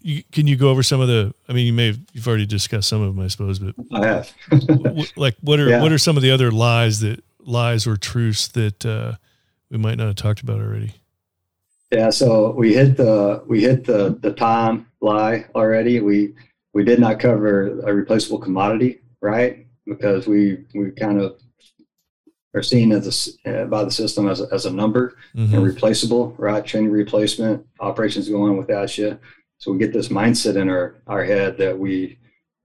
you, 0.00 0.22
can 0.30 0.46
you 0.46 0.56
go 0.56 0.68
over 0.68 0.82
some 0.82 1.00
of 1.00 1.08
the 1.08 1.32
i 1.48 1.52
mean 1.52 1.66
you 1.66 1.72
may 1.72 1.86
have 1.86 1.98
you've 2.12 2.28
already 2.28 2.46
discussed 2.46 2.88
some 2.88 3.02
of 3.02 3.14
them 3.14 3.24
i 3.24 3.28
suppose 3.28 3.58
but 3.58 3.74
i 3.92 4.06
have 4.06 4.32
like 5.16 5.34
what 5.40 5.58
are 5.58 5.68
yeah. 5.70 5.82
what 5.82 5.92
are 5.92 5.98
some 5.98 6.16
of 6.16 6.22
the 6.22 6.30
other 6.30 6.50
lies 6.50 7.00
that 7.00 7.24
lies 7.46 7.86
or 7.86 7.96
truths 7.96 8.48
that 8.48 8.84
uh, 8.84 9.14
we 9.70 9.78
might 9.78 9.96
not 9.96 10.06
have 10.06 10.16
talked 10.16 10.40
about 10.40 10.60
already? 10.60 10.94
Yeah, 11.90 12.10
so 12.10 12.50
we 12.50 12.74
hit 12.74 12.96
the 12.96 13.42
we 13.46 13.60
hit 13.60 13.84
the 13.84 14.18
the 14.20 14.32
time 14.32 14.86
lie 15.00 15.46
already. 15.54 16.00
We 16.00 16.34
we 16.72 16.82
did 16.82 16.98
not 16.98 17.20
cover 17.20 17.80
a 17.80 17.94
replaceable 17.94 18.38
commodity, 18.38 19.00
right? 19.20 19.66
Because 19.86 20.26
we 20.26 20.64
we 20.74 20.90
kind 20.90 21.20
of 21.20 21.38
are 22.54 22.62
seen 22.62 22.92
as 22.92 23.38
a, 23.44 23.62
uh, 23.62 23.64
by 23.66 23.84
the 23.84 23.90
system 23.90 24.28
as 24.28 24.40
a, 24.40 24.46
as 24.52 24.66
a 24.66 24.70
number 24.70 25.16
mm-hmm. 25.34 25.54
and 25.54 25.64
replaceable, 25.64 26.34
right? 26.38 26.64
Training 26.64 26.90
replacement, 26.90 27.66
operations 27.80 28.28
going 28.28 28.52
on 28.52 28.56
without 28.56 28.96
you. 28.96 29.18
So 29.58 29.72
we 29.72 29.78
get 29.78 29.92
this 29.92 30.08
mindset 30.08 30.56
in 30.56 30.68
our 30.68 30.96
our 31.06 31.24
head 31.24 31.58
that 31.58 31.78
we, 31.78 32.18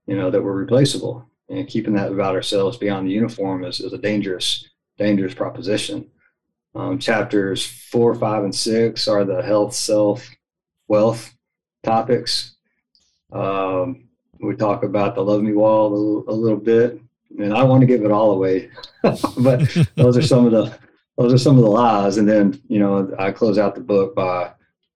you 0.06 0.16
know, 0.16 0.30
that 0.30 0.42
we're 0.42 0.54
replaceable, 0.54 1.30
and 1.50 1.68
keeping 1.68 1.94
that 1.94 2.12
about 2.12 2.36
ourselves 2.36 2.78
beyond 2.78 3.08
the 3.08 3.12
uniform 3.14 3.64
is, 3.64 3.80
is 3.80 3.94
a 3.94 3.98
dangerous 3.98 4.68
dangerous 4.98 5.34
proposition. 5.34 6.10
Um, 6.76 7.00
chapters 7.00 7.66
four, 7.66 8.14
five, 8.14 8.44
and 8.44 8.54
six 8.54 9.08
are 9.08 9.26
the 9.26 9.42
health, 9.42 9.74
self, 9.74 10.30
wealth 10.88 11.34
topics. 11.84 12.56
Um, 13.32 14.10
we 14.40 14.56
talk 14.56 14.84
about 14.84 15.16
the 15.16 15.22
love 15.22 15.42
me 15.42 15.54
wall 15.54 15.88
a 15.88 15.94
little, 15.94 16.24
a 16.28 16.36
little 16.36 16.60
bit, 16.60 17.02
and 17.38 17.54
I 17.54 17.64
want 17.64 17.82
to 17.82 17.88
give 17.88 18.04
it 18.04 18.12
all 18.12 18.32
away, 18.32 18.70
but 19.04 19.62
those 19.96 20.18
are 20.18 20.22
some 20.22 20.46
of 20.46 20.52
the 20.52 20.78
those 21.18 21.34
are 21.34 21.38
some 21.38 21.58
of 21.58 21.64
the 21.64 21.70
lies. 21.70 22.18
And 22.18 22.28
then 22.28 22.62
you 22.68 22.80
know 22.80 23.14
I 23.20 23.32
close 23.32 23.58
out 23.58 23.76
the 23.76 23.82
book 23.82 24.16
by 24.16 24.52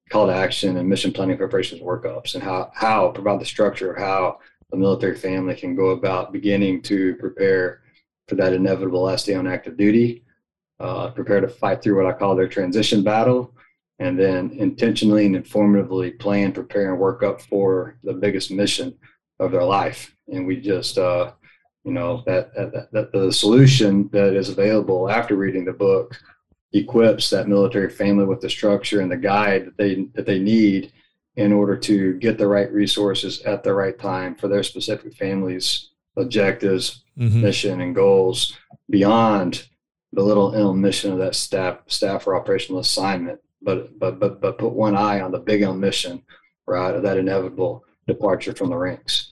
call 0.10 0.28
to 0.28 0.34
action 0.34 0.78
and 0.78 0.88
mission 0.88 1.12
planning 1.12 1.38
preparations 1.38 1.82
workups 1.82 2.36
and 2.36 2.44
how 2.44 2.72
how 2.74 3.10
provide 3.10 3.40
the 3.40 3.46
structure 3.46 3.94
of 3.94 4.00
how 4.00 4.40
the 4.72 4.78
military 4.78 5.16
family 5.16 5.56
can 5.56 5.76
go 5.76 5.90
about 5.90 6.34
beginning 6.34 6.82
to 6.84 7.16
prepare 7.16 7.82
for 8.28 8.36
that 8.36 8.54
inevitable 8.54 9.04
last 9.04 9.26
day 9.26 9.36
on 9.36 9.48
active 9.48 9.78
duty 9.78 10.24
uh, 10.84 11.10
prepare 11.12 11.42
to 11.42 11.48
fight 11.48 11.82
through 11.82 11.96
what 11.96 12.14
I 12.14 12.18
call 12.18 12.36
their 12.36 12.48
transition 12.48 13.04
battle, 13.04 13.56
and 14.00 14.20
then 14.20 14.52
intentionally 14.58 15.26
and 15.26 15.36
informatively 15.36 16.20
plan, 16.20 16.52
prepare, 16.52 16.92
and 16.92 17.00
work 17.00 17.24
up 17.24 17.42
for 17.42 17.98
the 18.04 18.14
biggest 18.14 18.52
mission 18.52 18.94
of 19.40 19.52
their 19.52 19.64
life. 19.64 20.16
And 20.28 20.46
we 20.46 20.58
just, 20.58 20.98
uh, 20.98 21.32
you 21.84 21.92
know, 21.92 22.24
that, 22.26 22.54
that, 22.56 22.92
that 22.92 23.12
the 23.12 23.32
solution 23.32 24.10
that 24.14 24.36
is 24.36 24.50
available 24.50 25.10
after 25.10 25.36
reading 25.36 25.66
the 25.66 25.74
book 25.74 26.20
equips 26.74 27.30
that 27.30 27.48
military 27.48 27.90
family 27.90 28.26
with 28.26 28.42
the 28.42 28.50
structure 28.50 29.02
and 29.02 29.12
the 29.12 29.18
guide 29.18 29.66
that 29.66 29.78
they 29.78 30.08
that 30.16 30.26
they 30.26 30.40
need 30.40 30.92
in 31.36 31.54
order 31.54 31.78
to 31.78 32.14
get 32.16 32.38
the 32.38 32.48
right 32.48 32.72
resources 32.72 33.42
at 33.42 33.64
the 33.64 33.74
right 33.74 34.00
time 34.00 34.34
for 34.34 34.48
their 34.48 34.64
specific 34.64 35.14
families 35.16 35.92
objectives 36.18 37.04
mm-hmm. 37.18 37.42
mission 37.42 37.82
and 37.82 37.94
goals 37.94 38.58
beyond 38.90 39.68
the 40.14 40.24
little 40.24 40.54
ill 40.54 40.74
mission 40.74 41.12
of 41.12 41.18
that 41.18 41.36
staff 41.36 41.80
staff 41.88 42.28
or 42.28 42.36
operational 42.36 42.80
assignment, 42.80 43.40
but 43.62 43.98
but 44.00 44.20
but 44.20 44.40
but 44.40 44.58
put 44.58 44.74
one 44.74 44.96
eye 44.96 45.22
on 45.22 45.32
the 45.32 45.40
big 45.40 45.62
ill 45.62 45.76
mission, 45.76 46.22
right, 46.68 46.94
of 46.94 47.04
that 47.04 47.18
inevitable 47.18 47.84
departure 48.08 48.54
from 48.54 48.70
the 48.70 48.78
ranks. 48.78 49.23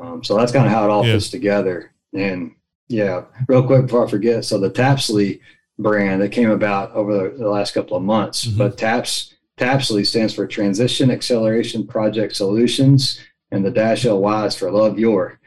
Um, 0.00 0.22
so 0.24 0.36
that's 0.36 0.52
kind 0.52 0.66
of 0.66 0.72
how 0.72 0.84
it 0.84 0.90
all 0.90 1.04
Yeah. 1.04 1.14
fits 1.14 1.30
together. 1.30 1.92
And 2.14 2.52
yeah, 2.88 3.24
real 3.48 3.62
quick 3.66 3.82
before 3.82 4.06
I 4.06 4.10
forget, 4.10 4.44
so 4.44 4.58
the 4.58 4.70
Tapsley 4.70 5.40
brand 5.78 6.22
that 6.22 6.32
came 6.32 6.50
about 6.50 6.92
over 6.92 7.12
the, 7.30 7.36
the 7.38 7.48
last 7.48 7.72
couple 7.74 7.96
of 7.96 8.02
months, 8.02 8.46
Mhm. 8.46 8.58
but 8.58 8.78
TAPS 8.78 9.34
Tapsley 9.58 10.06
stands 10.06 10.34
for 10.34 10.46
Transition 10.46 11.10
Acceleration 11.10 11.86
Project 11.86 12.34
Solutions, 12.36 13.20
and 13.50 13.64
the 13.64 13.70
dash 13.70 14.04
LY 14.04 14.46
is 14.46 14.56
for 14.56 14.70
Love 14.70 14.98
Your. 14.98 15.38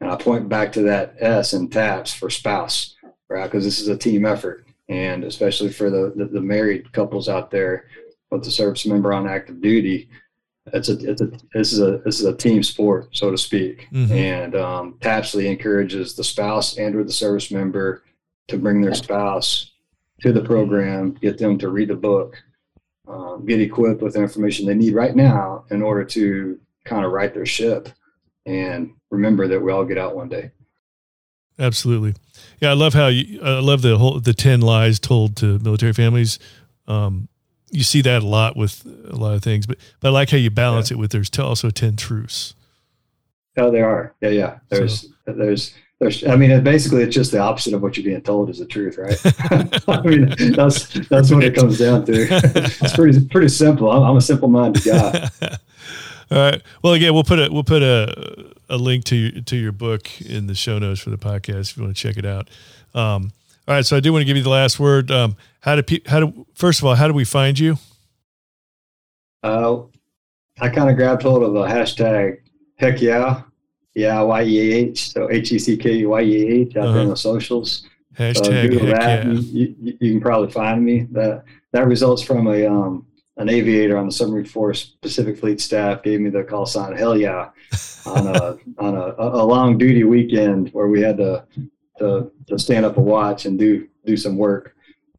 And 0.00 0.10
I 0.10 0.16
point 0.16 0.48
back 0.48 0.72
to 0.72 0.82
that 0.82 1.14
S 1.20 1.52
in 1.52 1.68
TAPS 1.68 2.12
for 2.12 2.30
spouse, 2.30 2.96
right? 3.28 3.44
Because 3.44 3.64
this 3.64 3.80
is 3.80 3.88
a 3.88 3.96
team 3.96 4.24
effort, 4.26 4.66
and 4.88 5.24
especially 5.24 5.70
for 5.70 5.88
the, 5.90 6.12
the 6.16 6.24
the 6.26 6.40
married 6.40 6.92
couples 6.92 7.28
out 7.28 7.50
there 7.50 7.84
with 8.30 8.42
the 8.44 8.50
service 8.50 8.86
member 8.86 9.12
on 9.12 9.28
active 9.28 9.60
duty, 9.60 10.08
it's 10.66 10.88
a 10.88 11.10
it's 11.10 11.20
a 11.20 11.30
this 11.54 11.72
is 11.72 11.80
a 11.80 11.98
this 12.04 12.20
is 12.20 12.26
a 12.26 12.36
team 12.36 12.62
sport, 12.62 13.08
so 13.12 13.30
to 13.30 13.38
speak. 13.38 13.88
Mhm. 13.92 14.10
And 14.10 14.54
um, 14.54 14.94
Tapsley 15.00 15.46
encourages 15.46 16.14
the 16.14 16.24
spouse 16.24 16.76
and 16.76 16.94
or 16.94 17.04
the 17.04 17.12
service 17.12 17.50
member 17.50 18.02
to 18.48 18.58
bring 18.58 18.80
their 18.80 18.94
spouse 18.94 19.72
to 20.20 20.32
the 20.32 20.42
program, 20.42 21.12
get 21.12 21.38
them 21.38 21.58
to 21.58 21.68
read 21.70 21.88
the 21.88 21.94
book, 21.94 22.36
um, 23.08 23.46
get 23.46 23.60
equipped 23.60 24.02
with 24.02 24.14
the 24.14 24.20
information 24.22 24.66
they 24.66 24.74
need 24.74 24.94
right 24.94 25.16
now 25.16 25.64
in 25.70 25.82
order 25.82 26.04
to 26.04 26.58
kind 26.84 27.04
of 27.04 27.12
right 27.12 27.32
their 27.32 27.46
ship 27.46 27.88
and 28.46 28.92
remember 29.10 29.46
that 29.48 29.60
we 29.60 29.72
all 29.72 29.84
get 29.84 29.98
out 29.98 30.16
one 30.16 30.28
day. 30.28 30.50
Absolutely. 31.58 32.14
Yeah, 32.60 32.70
I 32.70 32.74
love 32.74 32.94
how 32.94 33.08
you. 33.08 33.40
I 33.42 33.60
love 33.60 33.82
the 33.82 33.98
whole 33.98 34.18
the 34.20 34.32
ten 34.34 34.60
lies 34.60 34.98
told 34.98 35.36
to 35.36 35.58
military 35.58 35.92
families. 35.92 36.38
Um, 36.86 37.28
you 37.70 37.84
see 37.84 38.02
that 38.02 38.22
a 38.22 38.26
lot 38.26 38.56
with 38.56 38.84
a 39.08 39.16
lot 39.16 39.34
of 39.34 39.42
things, 39.42 39.66
but 39.66 39.78
but 40.00 40.08
I 40.08 40.10
like 40.10 40.30
how 40.30 40.36
you 40.36 40.50
balance 40.50 40.90
it 40.90 40.96
with 40.96 41.12
there's 41.12 41.30
also 41.38 41.70
ten 41.70 41.96
truths. 41.96 42.54
Oh, 43.56 43.70
there 43.70 43.88
are. 43.88 44.14
Yeah, 44.20 44.28
yeah. 44.30 44.58
There's, 44.68 45.08
there's, 45.26 45.74
there's. 45.98 46.24
I 46.26 46.36
mean, 46.36 46.50
it, 46.50 46.64
basically, 46.64 47.02
it's 47.02 47.14
just 47.14 47.32
the 47.32 47.40
opposite 47.40 47.74
of 47.74 47.82
what 47.82 47.96
you're 47.96 48.04
being 48.04 48.22
told 48.22 48.48
is 48.48 48.58
the 48.58 48.66
truth, 48.66 48.96
right? 48.96 49.18
I 49.88 50.00
mean, 50.02 50.52
that's 50.52 50.88
that's 51.08 51.30
what 51.30 51.44
it 51.44 51.54
comes 51.54 51.78
down 51.78 52.04
to. 52.06 52.12
it's 52.30 52.94
pretty 52.94 53.26
pretty 53.26 53.48
simple. 53.48 53.90
I'm, 53.90 54.02
I'm 54.02 54.16
a 54.16 54.20
simple-minded 54.20 54.84
guy. 54.84 55.28
All 56.30 56.38
right. 56.38 56.62
Well, 56.82 56.92
again, 56.92 57.12
we'll 57.12 57.24
put 57.24 57.40
a 57.40 57.48
we'll 57.52 57.64
put 57.64 57.82
a 57.82 58.54
a 58.68 58.76
link 58.76 59.04
to 59.04 59.42
to 59.42 59.56
your 59.56 59.72
book 59.72 60.20
in 60.20 60.46
the 60.46 60.54
show 60.54 60.78
notes 60.78 61.00
for 61.00 61.10
the 61.10 61.18
podcast 61.18 61.72
if 61.72 61.76
you 61.76 61.82
want 61.82 61.96
to 61.96 62.00
check 62.00 62.16
it 62.16 62.24
out. 62.24 62.48
Um, 62.94 63.32
all 63.70 63.76
right. 63.76 63.86
So 63.86 63.96
I 63.96 64.00
do 64.00 64.12
want 64.12 64.22
to 64.22 64.24
give 64.26 64.36
you 64.36 64.42
the 64.42 64.48
last 64.50 64.80
word. 64.80 65.12
Um, 65.12 65.36
how 65.60 65.76
do 65.76 65.82
pe- 65.84 66.00
how 66.06 66.18
do 66.20 66.46
first 66.54 66.80
of 66.80 66.86
all 66.86 66.96
how 66.96 67.06
do 67.06 67.14
we 67.14 67.24
find 67.24 67.56
you? 67.56 67.76
Uh, 69.44 69.82
I 70.60 70.68
kind 70.68 70.90
of 70.90 70.96
grabbed 70.96 71.22
hold 71.22 71.42
of 71.44 71.54
a 71.54 71.68
hashtag. 71.68 72.38
Heck 72.76 73.00
yeah, 73.00 73.42
yeah, 73.94 74.20
y 74.22 74.42
e 74.42 74.72
h 74.72 75.10
So 75.12 75.30
H 75.30 75.52
E 75.52 75.58
C 75.58 75.76
K 75.76 76.04
Y 76.04 76.20
E 76.22 76.42
A 76.42 76.54
H 76.62 76.76
out 76.76 76.82
there 76.82 76.88
Uh-huh. 76.90 77.00
on 77.02 77.08
the 77.10 77.16
socials. 77.16 77.82
So 78.16 78.24
Hashtag 78.24 78.70
Google 78.70 78.86
heck 78.88 78.98
that. 78.98 79.26
yeah. 79.26 79.32
You, 79.32 79.76
you, 79.80 79.98
you 80.00 80.10
can 80.12 80.20
probably 80.20 80.50
find 80.50 80.84
me. 80.84 81.06
That 81.12 81.44
that 81.72 81.86
results 81.86 82.22
from 82.22 82.48
a 82.48 82.66
um, 82.66 83.06
an 83.36 83.48
aviator 83.48 83.96
on 83.96 84.06
the 84.06 84.12
submarine 84.12 84.44
force 84.46 84.84
Pacific 85.00 85.38
Fleet 85.38 85.60
staff 85.60 86.02
gave 86.02 86.20
me 86.20 86.28
the 86.28 86.42
call 86.42 86.66
sign 86.66 86.94
Hell 86.96 87.16
yeah 87.16 87.50
on 88.04 88.26
a 88.26 88.56
on 88.78 88.96
a, 88.96 89.14
a 89.16 89.44
long 89.44 89.78
duty 89.78 90.02
weekend 90.04 90.70
where 90.70 90.88
we 90.88 91.00
had 91.00 91.16
to, 91.18 91.44
to 92.00 92.30
to 92.48 92.58
stand 92.58 92.84
up 92.84 92.96
a 92.96 93.00
watch 93.00 93.46
and 93.46 93.58
do 93.58 93.88
do 94.04 94.16
some 94.16 94.36
work. 94.36 94.74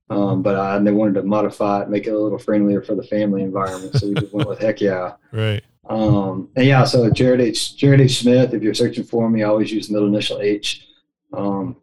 Um, 0.09 0.41
but 0.41 0.55
uh, 0.55 0.77
they 0.79 0.91
wanted 0.91 1.13
to 1.15 1.23
modify 1.23 1.83
it, 1.83 1.89
make 1.89 2.05
it 2.05 2.11
a 2.11 2.19
little 2.19 2.37
friendlier 2.37 2.81
for 2.81 2.95
the 2.95 3.03
family 3.03 3.43
environment. 3.43 3.95
So 3.95 4.09
we 4.09 4.15
just 4.15 4.33
went 4.33 4.49
with 4.49 4.59
heck 4.59 4.81
yeah. 4.81 5.13
Right. 5.31 5.63
Um, 5.89 6.49
and 6.55 6.65
yeah, 6.65 6.83
so 6.83 7.09
Jared 7.09 7.41
H. 7.41 7.77
Jared 7.77 8.01
H. 8.01 8.19
Smith. 8.19 8.53
If 8.53 8.61
you're 8.61 8.73
searching 8.73 9.05
for 9.05 9.29
me, 9.29 9.43
I 9.43 9.47
always 9.47 9.71
use 9.71 9.89
middle 9.89 10.07
initial 10.07 10.41
H, 10.41 10.87
um, 11.33 11.77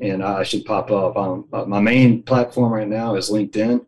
and 0.00 0.24
I 0.24 0.42
should 0.42 0.64
pop 0.64 0.90
up. 0.90 1.16
Um, 1.16 1.46
my 1.68 1.80
main 1.80 2.22
platform 2.22 2.72
right 2.72 2.88
now 2.88 3.14
is 3.16 3.30
LinkedIn 3.30 3.84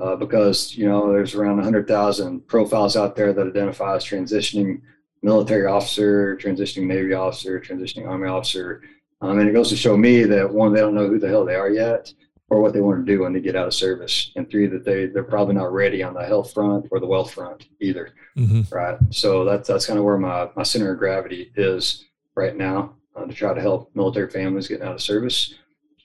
uh, 0.00 0.16
because 0.16 0.76
you 0.76 0.88
know 0.88 1.10
there's 1.12 1.34
around 1.34 1.56
100,000 1.56 2.46
profiles 2.46 2.96
out 2.96 3.16
there 3.16 3.32
that 3.32 3.46
identify 3.46 3.96
as 3.96 4.04
transitioning 4.04 4.80
military 5.22 5.66
officer, 5.66 6.36
transitioning 6.36 6.86
Navy 6.86 7.14
officer, 7.14 7.60
transitioning 7.60 8.06
Army 8.06 8.28
officer, 8.28 8.82
um, 9.20 9.38
and 9.38 9.48
it 9.48 9.52
goes 9.52 9.68
to 9.70 9.76
show 9.76 9.96
me 9.96 10.22
that 10.24 10.52
one, 10.52 10.72
they 10.72 10.80
don't 10.80 10.94
know 10.94 11.08
who 11.08 11.18
the 11.18 11.28
hell 11.28 11.44
they 11.44 11.54
are 11.54 11.70
yet. 11.70 12.12
Or 12.50 12.62
what 12.62 12.72
they 12.72 12.80
want 12.80 13.04
to 13.04 13.12
do 13.12 13.20
when 13.24 13.34
they 13.34 13.42
get 13.42 13.56
out 13.56 13.66
of 13.66 13.74
service, 13.74 14.32
and 14.34 14.48
three, 14.48 14.66
that 14.68 14.82
they 14.82 15.04
they're 15.04 15.22
probably 15.22 15.52
not 15.54 15.70
ready 15.70 16.02
on 16.02 16.14
the 16.14 16.24
health 16.24 16.54
front 16.54 16.86
or 16.90 16.98
the 16.98 17.04
wealth 17.06 17.30
front 17.34 17.66
either 17.78 18.14
hmm 18.36 18.62
right? 18.72 18.96
So 19.10 19.44
that's 19.44 19.68
that's 19.68 19.84
kind 19.84 19.98
of 19.98 20.06
where 20.06 20.16
my 20.16 20.48
my 20.56 20.62
center 20.62 20.90
of 20.92 20.98
gravity 20.98 21.52
is 21.56 22.06
right 22.36 22.56
now 22.56 22.94
uh, 23.14 23.26
to 23.26 23.34
try 23.34 23.52
to 23.52 23.60
help 23.60 23.90
military 23.94 24.30
families 24.30 24.66
getting 24.66 24.86
out 24.86 24.94
of 24.94 25.02
service, 25.02 25.56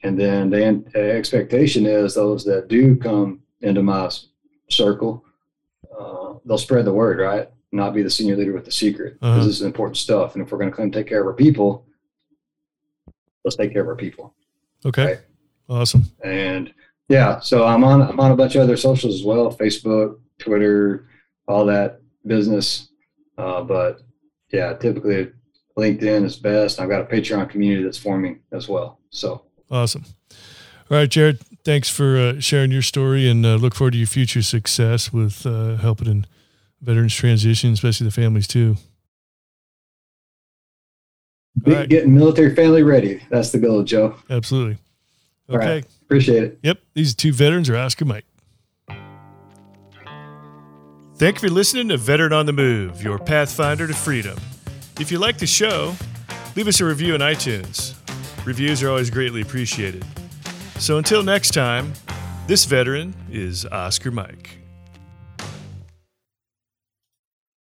and 0.04 0.19
then 0.19 0.49
the 0.49 0.84
expectation 1.15 1.86
is 1.86 2.13
those 2.13 2.43
that 2.43 2.67
do 2.67 2.97
come 2.97 3.39
into 3.62 3.82
my 3.82 4.10
circle, 4.69 5.23
uh, 5.97 6.34
they'll 6.45 6.58
spread 6.58 6.84
the 6.84 6.91
word, 6.93 7.19
right? 7.19 7.49
Not 7.71 7.93
be 7.93 8.04
the 8.04 8.10
senior 8.10 8.36
leader 8.36 8.52
with 8.52 8.65
the 8.65 8.71
secret 8.71 9.13
because 9.13 9.30
Uh-huh. 9.38 9.45
this 9.47 9.56
is 9.56 9.62
important 9.62 9.95
stuff, 9.95 10.36
and 10.36 10.43
if 10.43 10.52
we're 10.52 10.58
going 10.58 10.71
to 10.71 10.76
come 10.76 10.91
take 10.91 11.08
care 11.08 11.21
of 11.21 11.28
our 11.28 11.34
people, 11.34 11.86
let's 13.43 13.56
take 13.56 13.73
care 13.73 13.82
of 13.82 13.88
our 13.88 13.95
people. 13.95 14.36
Okay. 14.86 15.06
Right. 15.06 15.19
Awesome. 15.69 16.03
And 16.23 16.73
yeah, 17.10 17.39
so 17.39 17.65
I'm 17.65 17.84
on 17.84 18.01
I'm 18.01 18.19
on 18.19 18.32
a 18.32 18.36
bunch 18.36 18.56
of 18.56 18.62
other 18.62 18.77
socials 18.77 19.15
as 19.15 19.23
well, 19.23 19.51
Facebook, 19.51 20.19
Twitter, 20.39 21.08
all 21.47 21.65
that 21.65 22.01
business. 22.25 22.89
Uh, 23.38 23.62
but 23.63 24.01
yeah, 24.51 24.73
typically 24.73 25.32
LinkedIn 25.77 26.23
is 26.23 26.38
best. 26.38 26.79
I've 26.79 26.89
got 26.89 27.01
a 27.01 27.06
Patreon 27.06 27.49
community 27.49 27.84
that's 27.84 27.97
forming 27.97 28.39
as 28.51 28.67
well. 28.67 28.99
So 29.10 29.43
Awesome. 29.71 30.06
All 30.91 30.97
right, 30.97 31.10
Jared. 31.10 31.39
Thanks 31.65 31.89
for 31.89 32.17
uh, 32.17 32.39
sharing 32.39 32.71
your 32.71 32.82
story, 32.82 33.27
and 33.27 33.45
uh, 33.45 33.56
look 33.56 33.73
forward 33.73 33.91
to 33.91 33.97
your 33.97 34.08
future 34.08 34.41
success 34.41 35.12
with 35.13 35.45
uh, 35.45 35.77
helping 35.77 36.08
in 36.08 36.27
veterans 36.82 37.15
transition, 37.15 37.71
especially 37.71 38.06
the 38.06 38.12
families 38.12 38.47
too. 38.47 38.75
All 41.65 41.73
right. 41.73 41.87
getting 41.89 42.15
military 42.15 42.55
family 42.55 42.83
ready. 42.83 43.21
That's 43.29 43.51
the 43.51 43.59
goal, 43.59 43.83
Joe. 43.83 44.15
Absolutely. 44.29 44.77
All 45.49 45.57
Okay. 45.57 45.65
right. 45.75 45.85
Appreciate 46.03 46.43
it. 46.43 46.59
Yep. 46.63 46.79
These 46.93 47.15
two 47.15 47.31
veterans 47.33 47.69
are 47.69 47.77
Oscar 47.77 48.05
Mike. 48.05 48.25
Thank 51.15 51.35
you 51.41 51.47
for 51.47 51.53
listening 51.53 51.89
to 51.89 51.97
Veteran 51.97 52.33
on 52.33 52.45
the 52.47 52.53
Move, 52.53 53.01
your 53.03 53.19
pathfinder 53.19 53.87
to 53.87 53.93
freedom. 53.93 54.37
If 54.99 55.11
you 55.11 55.19
like 55.19 55.37
the 55.37 55.47
show, 55.47 55.95
leave 56.55 56.67
us 56.67 56.81
a 56.81 56.85
review 56.85 57.13
on 57.13 57.19
iTunes. 57.19 57.93
Reviews 58.45 58.81
are 58.83 58.89
always 58.89 59.09
greatly 59.09 59.41
appreciated. 59.41 60.03
So 60.79 60.97
until 60.97 61.23
next 61.23 61.51
time, 61.51 61.93
this 62.47 62.65
veteran 62.65 63.13
is 63.31 63.65
Oscar 63.67 64.11
Mike. 64.11 64.57